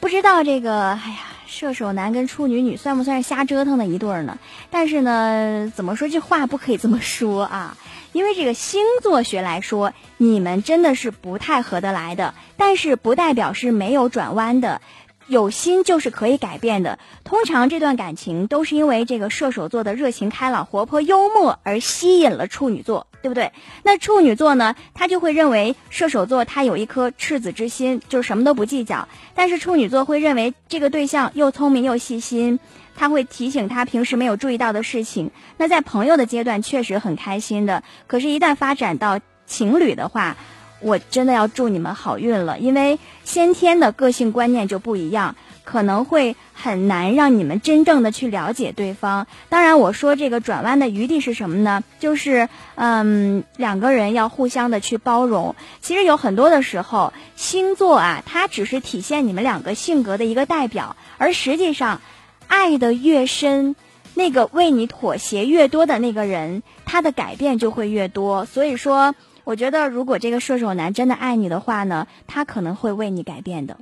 [0.00, 4.38] 不知道这个，哎呀，射手男跟处女女算不算是瞎折腾的一对儿呢？
[4.70, 7.78] 但是呢，怎么说这话不可以这么说啊？
[8.12, 14.82] 因为这个星座学来说，你们真的是不太合得来的，但是不代表是没有转弯的。
[15.26, 16.98] 有心就是可以改变的。
[17.24, 23.50] 通常这段感情都是因为这个射手座的热情开朗、活泼幽默而吸引了处女座，对不对？
[23.82, 29.08] 那处女座呢，他就会认为射手座他有一颗赤子之心，就是什么都不计较。
[29.34, 32.60] 但是处女座会认为这个对象又聪明又细心，
[32.94, 35.30] 他会提醒他平时没有注意到的事情。
[35.56, 40.36] 那在朋友的阶段确实很开心的，可是，一旦发展到情侣的话，
[40.80, 49.26] 我真的要祝你们好运了，因为先天的个性观念就不一样，可能会很难让你们真正的去了解对方。
[49.48, 51.82] 当然，我说这个转弯的余地是什么呢？
[51.98, 55.56] 就是嗯，两个人要互相的去包容。
[55.80, 62.00] 其实有很多的时候，星座啊，它只是体现你们两个性格的一个代表，而实际上，
[62.46, 63.74] 爱的越深。
[64.16, 68.44] 那个为你妥协越多的那个人，他的改变就会越多。
[68.44, 73.76] 所以说，我觉得如果这个射手男真的爱你的话呢，他可能会为你改变的。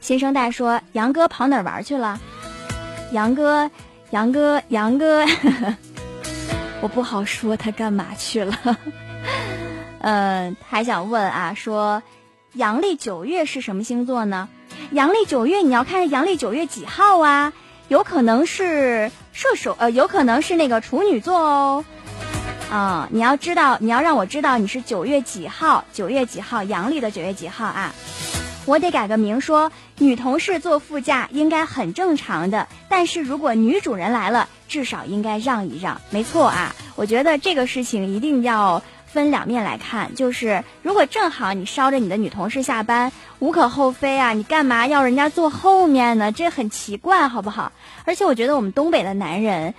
[0.00, 2.18] 新生代说：“杨哥跑哪儿玩去了？”
[3.12, 3.70] 杨哥，
[4.10, 5.24] 杨哥，杨哥，
[6.80, 8.54] 我不好说他干嘛去了。
[10.00, 12.02] 嗯， 还想问啊，说
[12.54, 14.48] 阳历九月是什么星座呢？
[14.92, 17.52] 阳历九月你要看阳历九月几号啊？
[17.88, 21.84] 有可能是射手，呃，有可能是那个处女座哦。
[22.70, 27.92] 啊，你要知道，你要让我知道你是九月几号，九月几号，阳历的九月几号啊？
[28.66, 36.00] 我得改个名说，女同事坐副驾应该很正常的，但是如果女主人来了，至少应该让一让。
[36.08, 46.32] 没错啊，我觉得这个事情一定要分两面来看，就是如果正好你捎着你的女同事下班，无可厚非啊，你干嘛要人家坐后面呢？
[46.32, 47.70] 这很奇怪，好不好？
[48.06, 49.74] 而且我觉得我们东北的男人。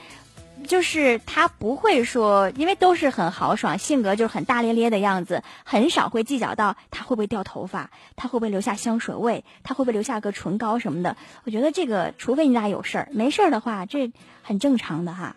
[0.68, 11.18] 就是他不会说，因为都是很豪爽，性格就是很大咧咧的样子，很少会计较到他会不会掉头发，他会不会留下香水味，他会不会留下个唇膏什么的。
[11.44, 15.36] 我觉得这个，除非你俩有事儿，没事儿的话，这很正常的哈。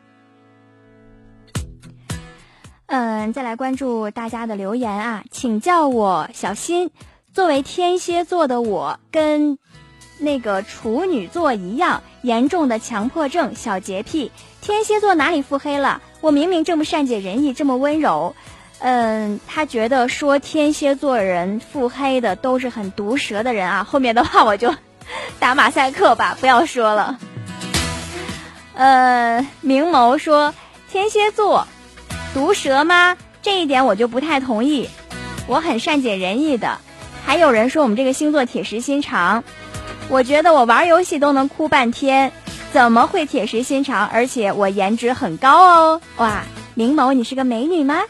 [2.87, 6.91] 嗯，再来关注大家的留言啊，请叫我小新。
[7.33, 9.59] 作为天蝎座的我，跟
[10.25, 14.33] 那个处女座一样，严重的强迫症、小洁癖。
[14.61, 16.01] 天蝎座哪里腹黑了？
[16.21, 18.35] 我明明这么善解人意，这么温柔，
[18.79, 23.85] 嗯，他觉得说天蝎座人腹黑的都是很毒舌的人啊。
[23.85, 24.75] 后面的话我就
[25.39, 27.19] 打马赛克吧，不要说了。
[28.75, 30.55] 呃，明眸说
[30.91, 31.69] 天蝎座
[32.33, 33.17] 毒舌吗？
[33.43, 34.89] 这一点我就不太同意，
[35.47, 36.79] 我很善解人意的。
[37.27, 39.45] 还有人说我们这个星座铁石心肠，
[40.11, 42.33] 我觉得我玩游戏都能哭半天。
[42.73, 44.05] 怎么会铁石心肠？
[44.07, 46.01] 而且我颜值很高哦！
[46.17, 46.43] 哇，
[46.75, 48.03] 明眸，你是个美女吗？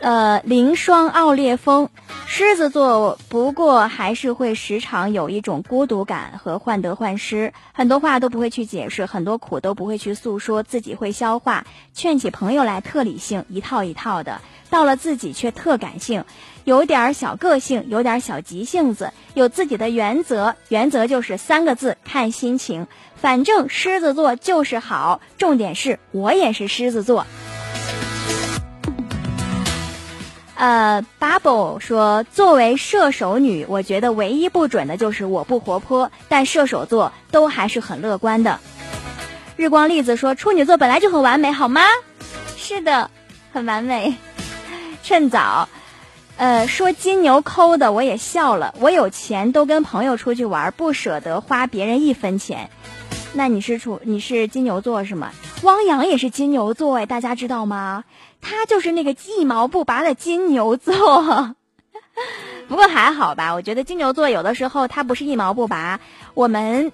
[0.00, 1.88] 呃，凌霜傲烈风
[2.26, 16.24] 狮子座不过还是会时常有一种孤独感和患得患失，很多话都不会去解释，很多苦都不会去诉说，自己会消化，劝起朋友来特理性，一套一套的，到了自己却特感性，
[16.68, 22.86] 有点小个性，有点小急性子，有自己的原则，原则就是三个字：看心情。
[23.16, 27.26] 反正狮子座就是好，重点是我也是狮子座。
[30.56, 38.60] 呃，Bubble 说，作为射手女，我觉得唯一不准的就是我不活泼，但射手座都还是很乐观的。
[39.56, 41.80] 日光栗子说，处女座本来就很完美，好吗？
[42.58, 43.10] 是的，
[43.54, 44.14] 很完美。
[45.02, 45.66] 趁早，
[46.38, 48.72] 呃，说金牛抠的，我也笑了。
[48.78, 52.70] 我有钱都跟朋友出去玩，不舍得花别人一分钱。
[53.34, 55.32] 那你是处你是金牛座是吗？
[55.62, 58.04] 汪洋也是金牛座哎，大家知道吗？
[58.40, 61.56] 他就是那个一毛不拔的金牛座。
[62.68, 65.98] 不过还好吧，我觉得金牛座有的时候他不是一毛不拔，
[66.34, 66.92] 我们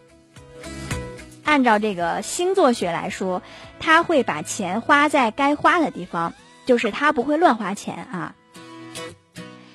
[1.45, 3.42] 按照这个星座学来说，
[3.78, 6.32] 他会把钱花在该花的地方，
[6.64, 8.34] 就是他不会乱花钱啊。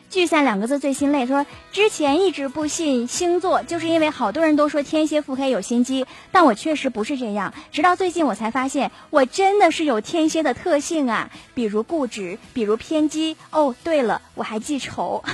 [0.09, 1.27] 聚散两个字最心累。
[1.27, 7.53] 说之前一直不信星座，就是因为好多人都说天蝎腹黑有心机，但我确实不是这样。
[7.71, 13.37] 直到最近我才发现，我真的是有天蝎的特性啊，比如固执，比如偏激。
[13.51, 15.23] 哦，对了，我还记仇。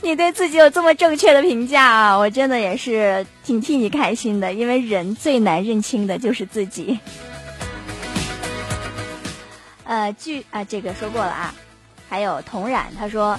[0.00, 6.98] 你对自己有这么正确的评价啊，我真的也是挺替你开心的，因为人最难认清的就是自己。
[9.84, 11.54] 呃，据啊，这个说过了啊。
[12.12, 13.38] 还有童冉，他说，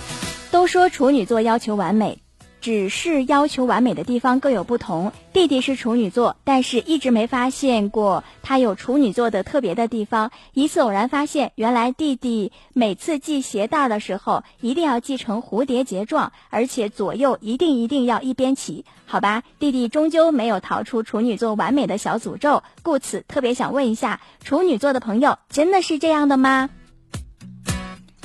[0.50, 2.18] 都说处女座要求完美，
[2.60, 5.12] 只是要求完美的地方各有不同。
[5.32, 10.32] 弟弟是处女座，但是一直没发现过他有处女座的特别的地方。
[10.54, 18.86] 一次偶然发现，原来弟弟每次系鞋带的时候一定要系成蝴蝶结状，而且左右一定一定要一边齐。
[19.06, 26.72] 好吧，弟弟终究没有逃出处女座完美的小诅咒，故此特别想问一下，处女座的朋友真的是这样的吗？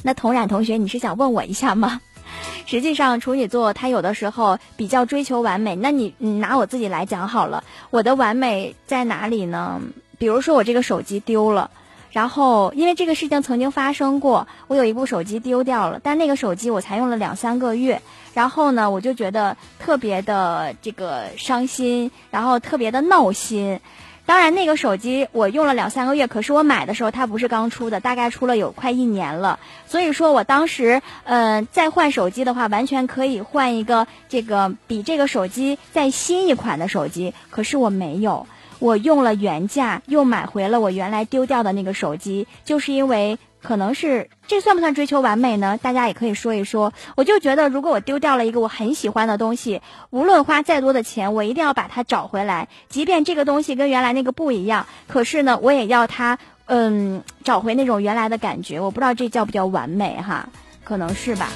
[0.02, 2.00] 那童冉同学，你是想问我一下吗？
[2.66, 5.74] 实际上，处女座他有的时候比较追求完美。
[5.76, 9.80] 那你拿我自己来讲好了，我的完美在哪里呢？
[10.18, 11.70] 比如说我这个手机丢了，
[12.10, 18.02] 然后因为这个事情曾经发生过，我有一部手机丢掉了，但那个手机我才用了两三个月，
[18.34, 23.80] 然后呢，我就觉得特别的这个伤心，然后特别的闹心。
[24.28, 29.58] 当然，那个手机我用了两三个月，可是我买的时候它不是刚出的，大概出了有快一年了。
[29.86, 37.32] 所以说我当时，嗯，再换手机的话，完全可以换一个这个比这个手机再新一款的手机。
[37.48, 38.46] 可是我没有，
[38.80, 43.38] 我用了原价又买回了我原来丢掉的那个手机，就是因为。
[43.62, 45.78] 可能是这算不算追求完美呢？
[45.82, 46.92] 大家也可以说一说。
[47.16, 52.68] 我就觉得，如果我丢掉了一个我很喜欢的东西，无论花再多的钱，我一定要把它找回来。
[52.88, 58.80] 即便这个东西跟原来那个不一样，可是呢，我也要它，嗯，找回那种原来的感觉。
[58.80, 60.48] 我不知道这叫不叫完美哈？
[60.84, 61.48] 可能是吧。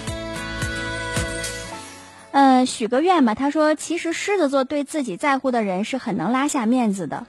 [2.32, 3.34] 嗯，许个愿吧。
[3.34, 7.26] 他说，其实狮子座对自己在乎的人是很能拉下面子的。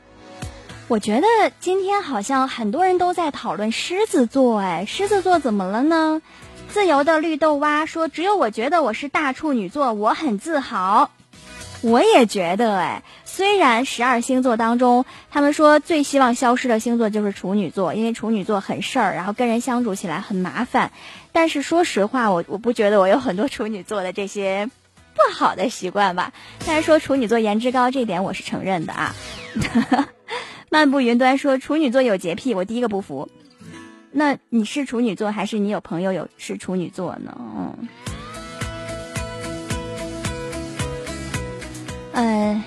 [0.93, 1.27] 我觉得
[1.59, 6.21] 今天好像很多人都在讨论狮子座，哎，狮子座怎么了呢？
[6.69, 11.09] 自由的绿豆蛙说：“只有我觉得我是大处女座，我很自豪。”
[11.81, 20.91] 我也觉得，哎，虽然十二星座当中，他们说最希望消失的星座就是处女座，因为处女座很事儿，然后跟人相处起来很麻烦。
[21.31, 24.69] 但是说实话，我我不觉得我有很多处女座的这些
[25.15, 26.33] 不好的习惯吧。
[26.67, 29.15] 但是说处女座颜值高这点，我是承认的啊。
[30.73, 33.29] 漫步云端说处女座有洁癖，我第一个不服。
[34.11, 37.77] 那你是处女座，还是你有朋友有是处女座呢？
[42.13, 42.63] 嗯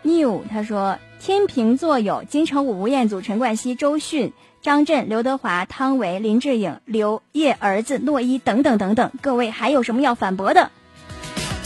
[0.00, 4.32] ，new 他说天秤座有金城武、吴彦祖、陈冠希、周迅、
[4.62, 9.12] 张震、刘德华、汤唯、林志颖、刘烨儿子诺一等等等等。
[9.20, 10.70] 各位还有什么要反驳的？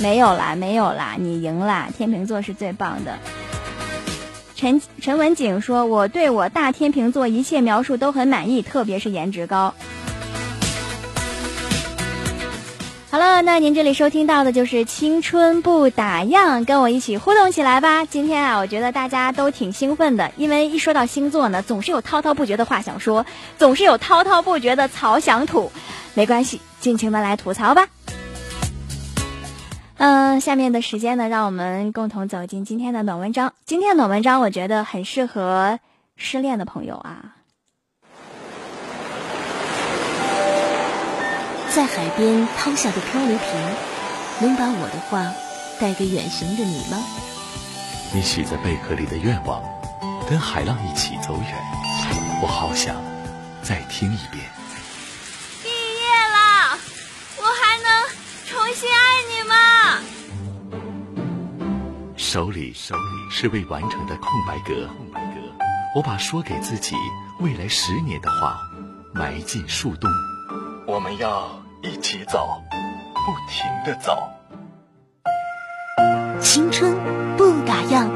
[0.01, 1.89] 没有啦，没有啦，你赢啦！
[1.97, 3.17] 天秤座是最棒的。
[4.57, 9.75] 陈陈文景说：“我对我大天秤座一切描述都很满意，特别是颜值高。”
[13.11, 18.07] 好了，那您这里收听到的就是《青春不打烊》，跟我一起互动起来吧。
[18.07, 23.27] 今天啊，我觉得大家都挺兴奋的，因为一说到星座呢，总是有滔滔不绝的话想说，
[23.59, 25.71] 总是有滔滔不绝的槽想吐。
[26.15, 27.89] 没关系，尽情的来吐槽吧。
[29.99, 33.55] 嗯，下面的时间呢，让我们共同走进今天的暖文章。
[33.65, 35.79] 今天的暖文章，我觉得很适合
[36.17, 37.37] 失恋的朋友啊。
[41.71, 43.49] 在海边抛下的漂流瓶，
[44.41, 45.33] 能把我的话
[45.81, 46.99] 带给远行的你吗？
[48.13, 49.63] 你许在贝壳里的愿望，
[50.29, 51.55] 跟海浪一起走远，
[52.43, 52.97] 我好想
[53.63, 54.45] 再听一遍。
[55.63, 56.79] 毕业了，
[57.39, 57.87] 我还能
[58.47, 59.16] 重新爱
[62.17, 65.41] 手里手里是未完成的空白格，空白格。
[65.95, 66.97] 我把说给自己
[67.41, 68.59] 未来十年的话
[69.13, 70.11] 埋进树洞，
[70.87, 71.47] 我们要
[71.83, 72.63] 一起走，
[73.13, 74.17] 不停的走。
[76.41, 76.97] 青春
[77.37, 78.09] 不打烊，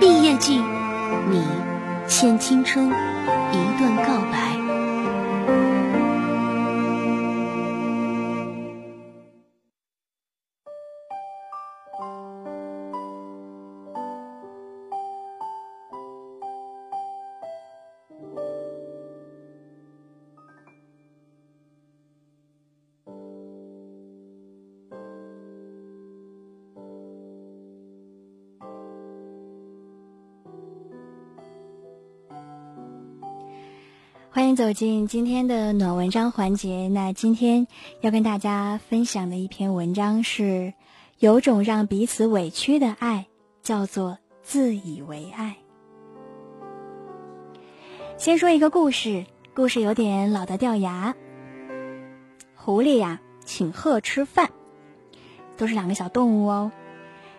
[0.00, 1.46] 毕业季，你
[2.08, 4.58] 欠青春一段告白。
[34.30, 36.88] 欢迎走进今天的暖文章环节。
[36.88, 37.66] 那今天
[38.02, 40.74] 要跟大家分享的一篇文章是：
[41.18, 43.26] 有种让彼此委屈的爱，
[43.62, 45.56] 叫做自以为爱。
[48.18, 49.24] 先说一个故事，
[49.54, 51.16] 故事有点老的掉牙。
[52.54, 54.50] 狐狸呀，请鹤吃饭，
[55.56, 56.70] 都是两个小动物哦。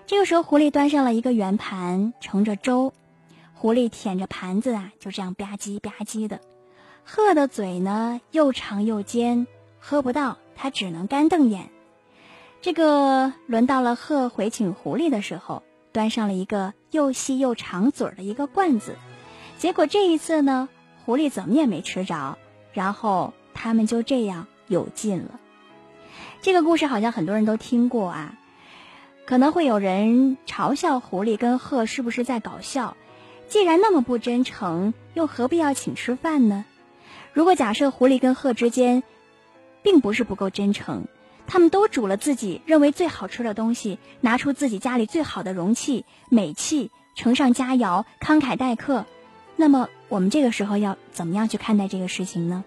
[0.07, 2.93] 这个时候，狐狸端上了一个圆盘，盛着粥。
[3.53, 6.41] 狐狸舔着盘子啊，就这样吧唧吧唧的。
[7.11, 9.47] 鹤的嘴呢又长又尖，
[9.79, 11.71] 喝不到，它只能干瞪眼。
[12.61, 18.95] 这个轮到了鹤回请狐狸的时候，端上了一个又细又长嘴的一个罐子。
[19.57, 20.69] 结果这一次呢，
[21.03, 22.37] 狐狸怎么也没吃着，
[22.73, 25.39] 然后他们就这样有劲了。
[26.43, 28.37] 这个故事好像很多人都听过啊，
[29.25, 32.95] 可能会有人嘲笑狐狸跟鹤是不是在搞笑？
[33.47, 36.65] 既然那么不真诚，又何必要请吃饭呢？
[37.33, 39.03] 如果假设狐狸跟鹤之间，
[39.81, 41.05] 并不是不够真诚，
[41.47, 49.05] 他们都煮了自己认为最好吃的东西，拿出自己家里最好的容器、美器，盛上佳肴，慷慨待客，
[49.55, 52.65] 那么我们这个时候要怎么样去看待这个事情呢？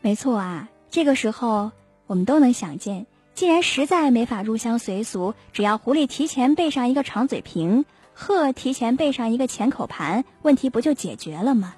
[0.00, 1.72] 没错啊，这个时候
[2.06, 11.74] 我们都能想见，既然实在没法入乡随俗，只要狐狸提前备上一个长嘴瓶，鹤提前备上一个浅口盘，问题不就解决了吗？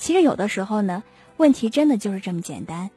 [0.00, 1.02] 其实有的时候呢，
[1.36, 2.90] 问题真的就是这么简单。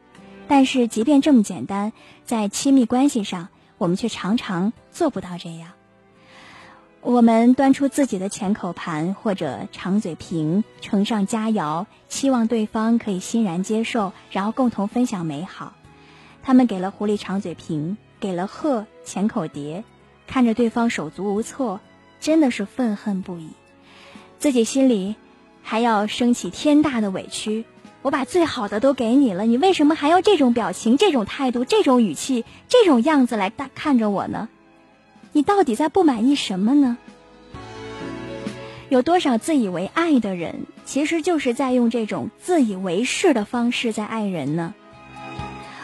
[0.48, 1.92] 但是即便这么简单，
[2.24, 5.72] 在亲密关系上，我们却常常做不到这样。
[7.02, 15.74] 我们端出自己的浅口盘或者长嘴瓶，盛上佳肴，期望对方可以欣然接受，然后共同分享美好。
[16.42, 19.84] 他们给了狐狸长嘴瓶，给了鹤浅口碟，
[20.26, 21.82] 看着对方手足无措，
[22.22, 23.50] 真的是愤恨不已，
[24.40, 25.16] 自己心里。
[25.64, 27.66] 还要升起天大的委屈，
[28.04, 34.50] 我把最好的都给你了，你为什么还要这种表情、这种态度、这种语气、这种样子来大看着我呢？
[35.32, 36.98] 你到底在不满意什么呢？
[38.90, 44.76] 有多少自以为爱的人，其实就是在用这种自以为是的方式在爱人呢？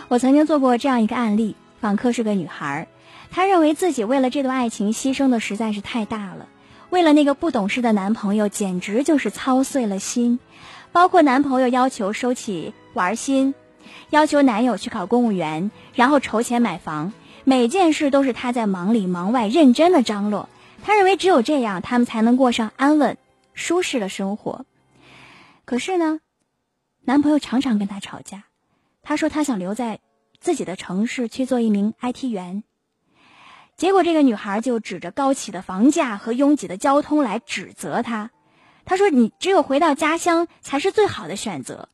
[0.10, 2.88] 我曾经做过这样一个案例，访客是个女孩，
[3.32, 6.48] 她认为自己为了这段爱情牺牲的实在是太大了。
[6.90, 10.40] 为了那个不懂事的男朋友，简直就是操碎了心，
[10.92, 13.54] 包括男朋友要求收起玩心，
[14.10, 17.14] 要求男友去考公务员，然后筹钱买房，
[17.44, 20.50] 每件事都是她在忙里忙外认真的张罗。
[20.84, 23.18] 她认为只有这样，他们才能过上安稳、
[23.54, 24.66] 舒适的生活。
[25.66, 26.20] 可是呢，
[27.04, 28.46] 男朋友常常跟她吵架，
[29.04, 30.00] 她说她想留在
[30.40, 32.64] 自己的城市去做一名 IT 员。
[33.80, 38.30] 结果，这个女孩就指着高起的房价和拥挤的交通来指责他。
[38.84, 41.88] 她说：“你只有回到家乡才是最好的选择。”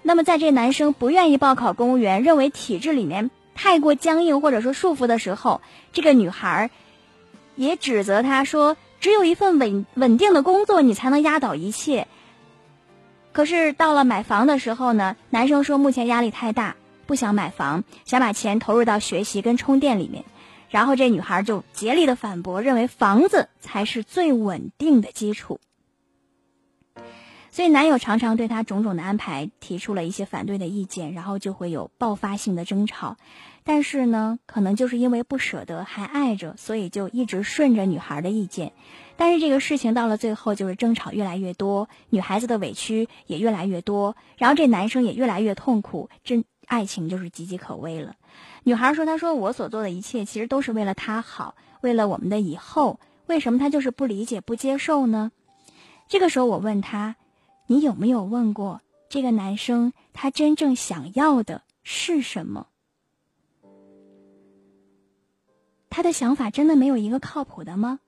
[0.00, 5.60] 那么，在这男生不愿意报考公务员，认为体制里面太过僵硬或者说束缚的时候，
[5.92, 6.70] 这个女孩
[7.56, 12.08] 也指责他说：“只有一份稳稳定的工作，你才能压倒一切。”
[13.32, 16.76] 可是到了买房的时候呢，男生说目前压力太大，
[17.06, 20.24] 不想买房，想把钱投入到学习跟充电里面。
[20.70, 25.60] 然后这女孩就竭力的反驳，认为房子才是最稳定的基础。
[27.50, 33.16] 所以男友常常对她种种的安排提出了一些反对的意见，然后就会有爆发性的争吵。
[33.64, 38.72] 但是呢，可能就是因为不舍得还爱着，所以就一直顺着女孩的意见。
[39.16, 48.14] 但是这个事情到了最后，就是争吵越来越多，女孩子的委屈也越来越多，然后这男生也越来越痛苦，这爱情就是岌岌可危了。
[48.64, 55.32] 女孩说：“她说我所做的一切其实都是为了他好，为了我们的以后，为什么他就是不理解、不接受呢？”
[56.08, 57.16] 这个时候我问她
[57.68, 62.66] ：“你有没有问过这个男生他真正想要的是什么？
[65.88, 68.00] 他的想法真的没有一个靠谱的吗？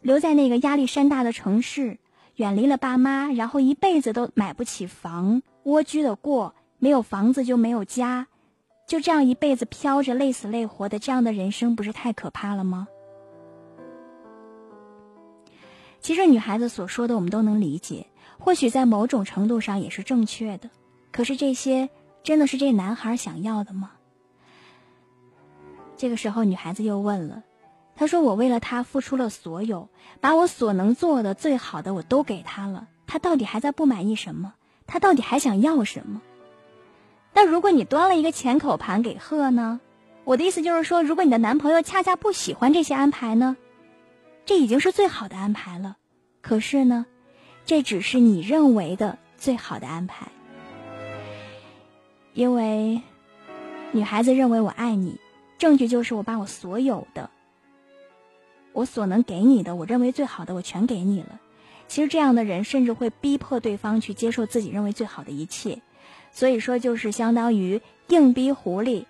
[0.00, 1.98] 留在那个压力山大的城市，
[2.36, 8.28] 远离了爸妈，然后一辈子都买不起房，蜗居的过，没有房子就没有家。”
[8.86, 12.86] 就这样一辈子飘着累死累活的这样的人生，不是太可怕了吗？
[16.00, 18.06] 其实女孩子所说的我们都能理解，
[18.38, 20.70] 或许在某种程度上也是正确的。
[21.10, 21.88] 可是这些
[22.22, 23.90] 真的是这男孩想要的吗？
[25.96, 27.42] 这个时候，女孩子又问了，
[27.96, 29.88] 她说：“我为了他付出了所有，
[30.20, 34.54] 把我所能做的最好的我都给他了，他到底还在不满意什么？
[34.86, 36.22] 他到底还想要什么？”
[37.36, 39.78] 那如果你端了一个钱口盘给贺呢？
[40.24, 43.58] 我的意思就是说，如果你的男朋友恰恰不喜欢这些安排呢，
[44.46, 45.98] 这已经是最好的安排了。
[46.40, 47.04] 可是呢，
[47.66, 50.28] 这只是你认为的最好的安排，
[52.32, 53.02] 因为
[53.92, 55.20] 女孩子认为我爱你，
[55.58, 57.28] 证据就是我把我所有的，
[58.72, 61.38] 我所能给你的，我认为最好的，我全给你了。
[61.86, 65.82] 其实这样的人甚至会逼迫对方去接受自己认为最好的一切。
[66.36, 69.06] 所以说，就是相当于硬逼狐狸，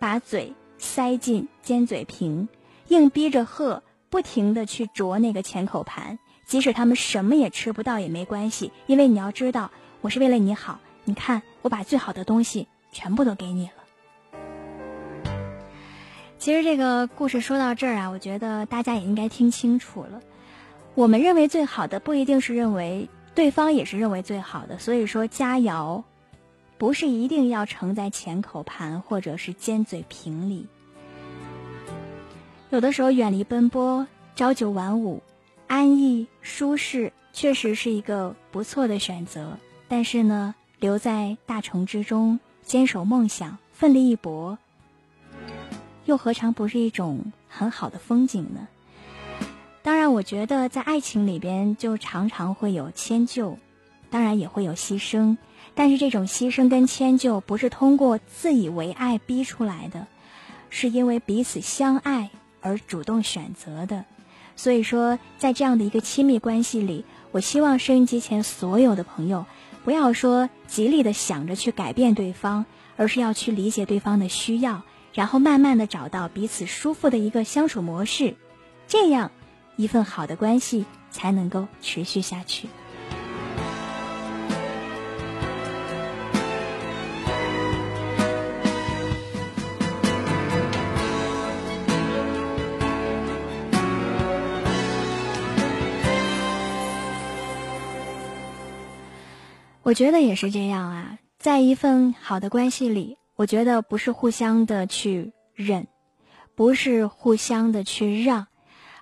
[0.00, 2.48] 把嘴塞进尖嘴瓶，
[2.88, 9.70] 硬逼着鹤不停的去啄那个钱口盘，即使他们什么也吃不到也没关系，因为你要知道，
[10.00, 10.80] 我是为了你好。
[11.04, 14.42] 你看，我把最好的东西全部都给你了。
[16.40, 20.20] 其实这个故事说到这儿啊，我觉得大家也应该听清楚了，
[20.96, 24.80] 我们认为最好的，不一定是认为对方也是认为最好的。
[24.80, 26.02] 所以说，佳肴。
[26.76, 30.66] 不是一定要盛在浅口盘或者是尖嘴瓶里，
[32.70, 35.22] 有的时候远离奔波，朝九晚五，
[35.66, 39.56] 安逸舒适，确实是一个不错的选择。
[39.86, 44.58] 但是呢，留在大城之中，坚守梦想，奋力一搏，
[46.06, 48.66] 又何尝不是一种很好的风景呢？
[49.82, 53.58] 当然，我觉得在爱情里边，就常常会有迁就，
[54.10, 55.36] 当然也会有牺牲。
[55.74, 60.06] 但是这种牺牲跟迁就不是通过自以为爱逼出来的，
[60.70, 64.04] 是因为彼此相爱而主动选择的。
[64.56, 69.46] 所以说，在这样的一个亲密关系里，我希望收音机前所有的朋友，
[69.84, 72.64] 不要说极力的想着去改变对方，
[72.96, 78.36] 而是要去理解对方的需要，然后慢慢的找到彼此舒服的一个相处模式，
[78.86, 79.32] 这样
[79.74, 82.68] 一份好的关系才能够持续下去。
[99.94, 105.86] 我觉得也是这样啊，在一份好的关系里，我觉得不是互相的去忍，
[106.56, 108.48] 不是互相的去让，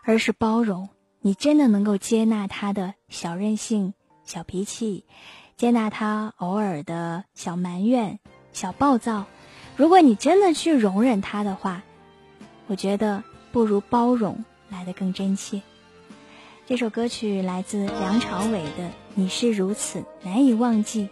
[0.05, 0.91] 而是包容。
[1.23, 3.95] 你真的能够接纳他的小任性、
[4.27, 5.07] 小脾气，
[5.57, 8.19] 接纳他偶尔的小埋怨、
[8.53, 9.25] 小暴躁。
[9.79, 11.83] 如果你真的去容忍他的话，
[12.67, 15.63] 我觉得不如包容来的更真切。
[16.65, 18.89] 这首歌曲来自梁朝伟的。
[19.15, 21.09] 你是如此难以忘记。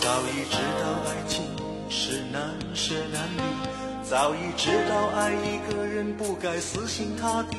[0.00, 1.44] 早已知道爱情
[1.90, 3.42] 是难舍难离，
[4.02, 7.58] 早已知道爱一个人不该死心塌地，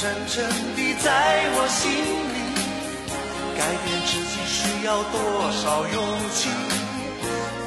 [0.00, 2.40] 深沉沉的在我心里。
[3.54, 5.14] 改变自己需要多
[5.52, 5.96] 少勇
[6.32, 6.48] 气？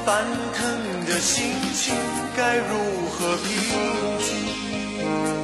[0.04, 0.58] 翻腾
[1.06, 1.94] 的心情
[2.36, 3.46] 该如何平
[4.18, 5.43] 静？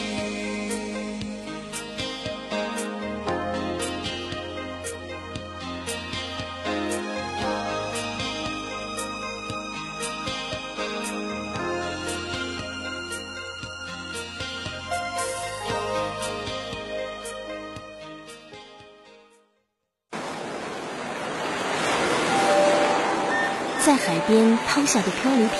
[24.31, 25.59] 边抛下的漂流瓶，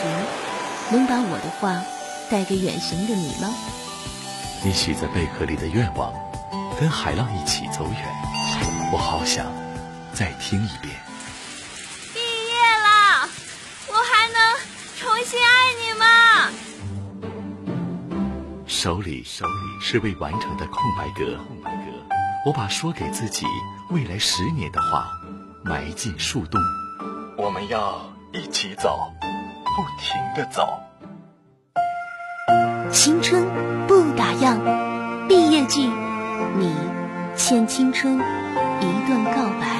[0.94, 1.84] 能把我的话
[2.30, 3.54] 带给远行的你吗？
[4.64, 6.14] 你许在贝壳里的愿望，
[6.80, 7.98] 跟海浪一起走远。
[8.94, 9.46] 我好想
[10.14, 10.96] 再听一遍。
[12.14, 13.28] 毕业了，
[13.90, 14.40] 我还能
[14.98, 16.06] 重新爱你吗？
[18.68, 21.82] 手里手里是未完成的空白格，空白格。
[22.46, 23.46] 我把说给自己
[23.90, 25.10] 未来十年的话
[25.62, 26.62] 埋进树洞。
[27.38, 28.02] 我们要
[28.34, 30.80] 一起走，不停的走。
[32.90, 33.46] 青春
[33.88, 34.58] 不打烊，
[35.28, 35.92] 毕业季，
[36.58, 36.74] 你
[37.36, 39.71] 欠青春一段告白。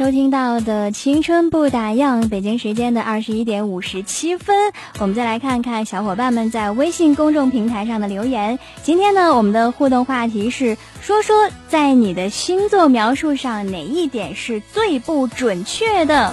[0.00, 8.58] 收听到的《青春不打烊》，北京时间的二十一点五十七分，我们再来看看小伙伴们在微信公众平台上的留言。
[8.82, 16.32] 今天呢，我们的互动话题是说说在你的星座描述上哪一点是最不准确的？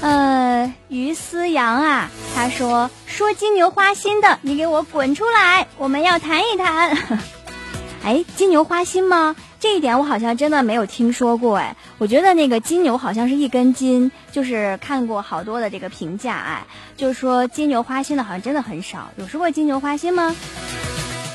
[0.00, 6.98] 呃，于思阳啊，他说说金牛花心的，你给我滚出来，我们要谈一谈。
[8.02, 9.36] 哎，金牛花心吗？
[9.62, 11.76] 这一点我好像真的没有听说过哎。
[11.98, 19.12] 我觉得那个金牛好像是一根筋，就是看过好多的这个评价哎，就是说金牛花心的好像真的很少。
[19.16, 20.34] 有说过金牛花心吗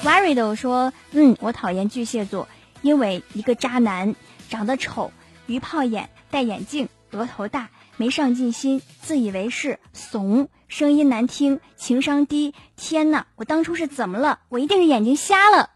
[0.03, 2.49] w a r r y 的说，嗯，我讨厌巨蟹座，
[2.81, 4.13] 因为一个渣男，
[4.49, 5.13] 长得丑，
[5.45, 12.53] 鱼泡眼，戴眼镜，额头大，没上进心，自以为是，怂，声音难听，情商低。
[12.75, 14.39] 天哪，我当初是怎么了？
[14.49, 15.69] 我一定是眼睛瞎了。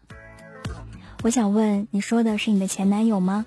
[1.24, 3.46] 我想问，你说的是你的前男友吗？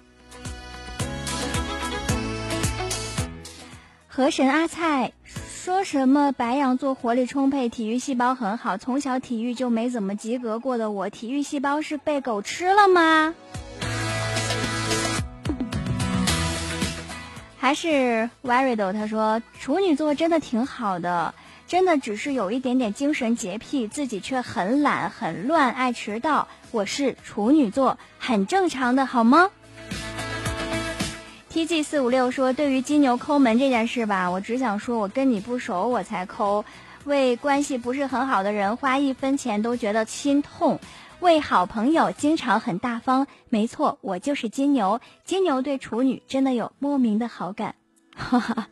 [4.07, 13.35] 河神阿菜说什么白羊座活力充沛，体育细胞很好，从小体育就没怎么及格过的我，体育细胞是被狗吃了吗？
[17.57, 21.35] 还是 Varido 他说处女座真的挺好的，
[21.67, 26.47] 真的只是有一点点精神洁癖，自己却很懒、很乱、爱迟到。
[26.75, 29.49] 我是处女座，很正常的，好吗
[31.53, 36.65] ？TG 四五六说，对于金牛抠门这件事吧，我只想说，我跟你不熟，我才抠。
[37.05, 40.77] 为关系不是很好的人花一分钱都觉得心痛，
[41.21, 43.25] 为好朋友经常很大方。
[43.47, 47.75] 没错，我就是金牛，金牛对处女真的有莫名的好感。
[48.13, 48.67] 哈哈，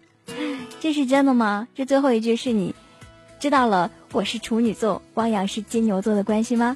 [0.82, 1.70] 这是真的吗？
[1.74, 2.76] 这最后一句是你
[3.40, 6.76] 知道了我是处女座，汪洋是金牛座的关系吗？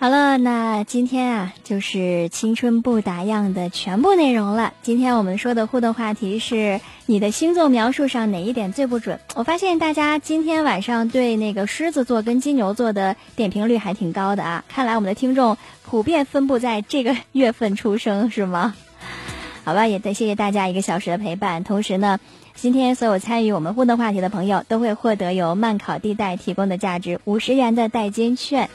[0.00, 4.72] 好了，那今天啊，就是青春不打烊的全部内容了。
[4.80, 9.18] 今天我们说的互动话题是你的星座描述上哪一点最不准？
[9.34, 18.76] 我发现大家今天晚上对那个狮子座跟金牛座的点评率还挺高的啊，看来我们的听众普遍分布在这个月份出生，是吗？
[19.64, 21.64] 好吧，也得谢谢大家一个小时的陪伴。
[21.64, 22.20] 同时呢，
[22.54, 28.70] 今天所有参与我们互动话题的朋友都会获得由慢考地带提供的价值五十元的代金券。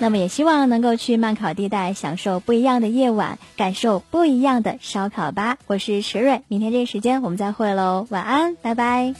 [0.00, 5.58] 那么也希望能够去慢烤地带享受不一样的夜晚，感受不一样的烧烤吧。
[5.66, 9.14] 我是石蕊，明天这个时间我们再会喽，晚安，拜拜。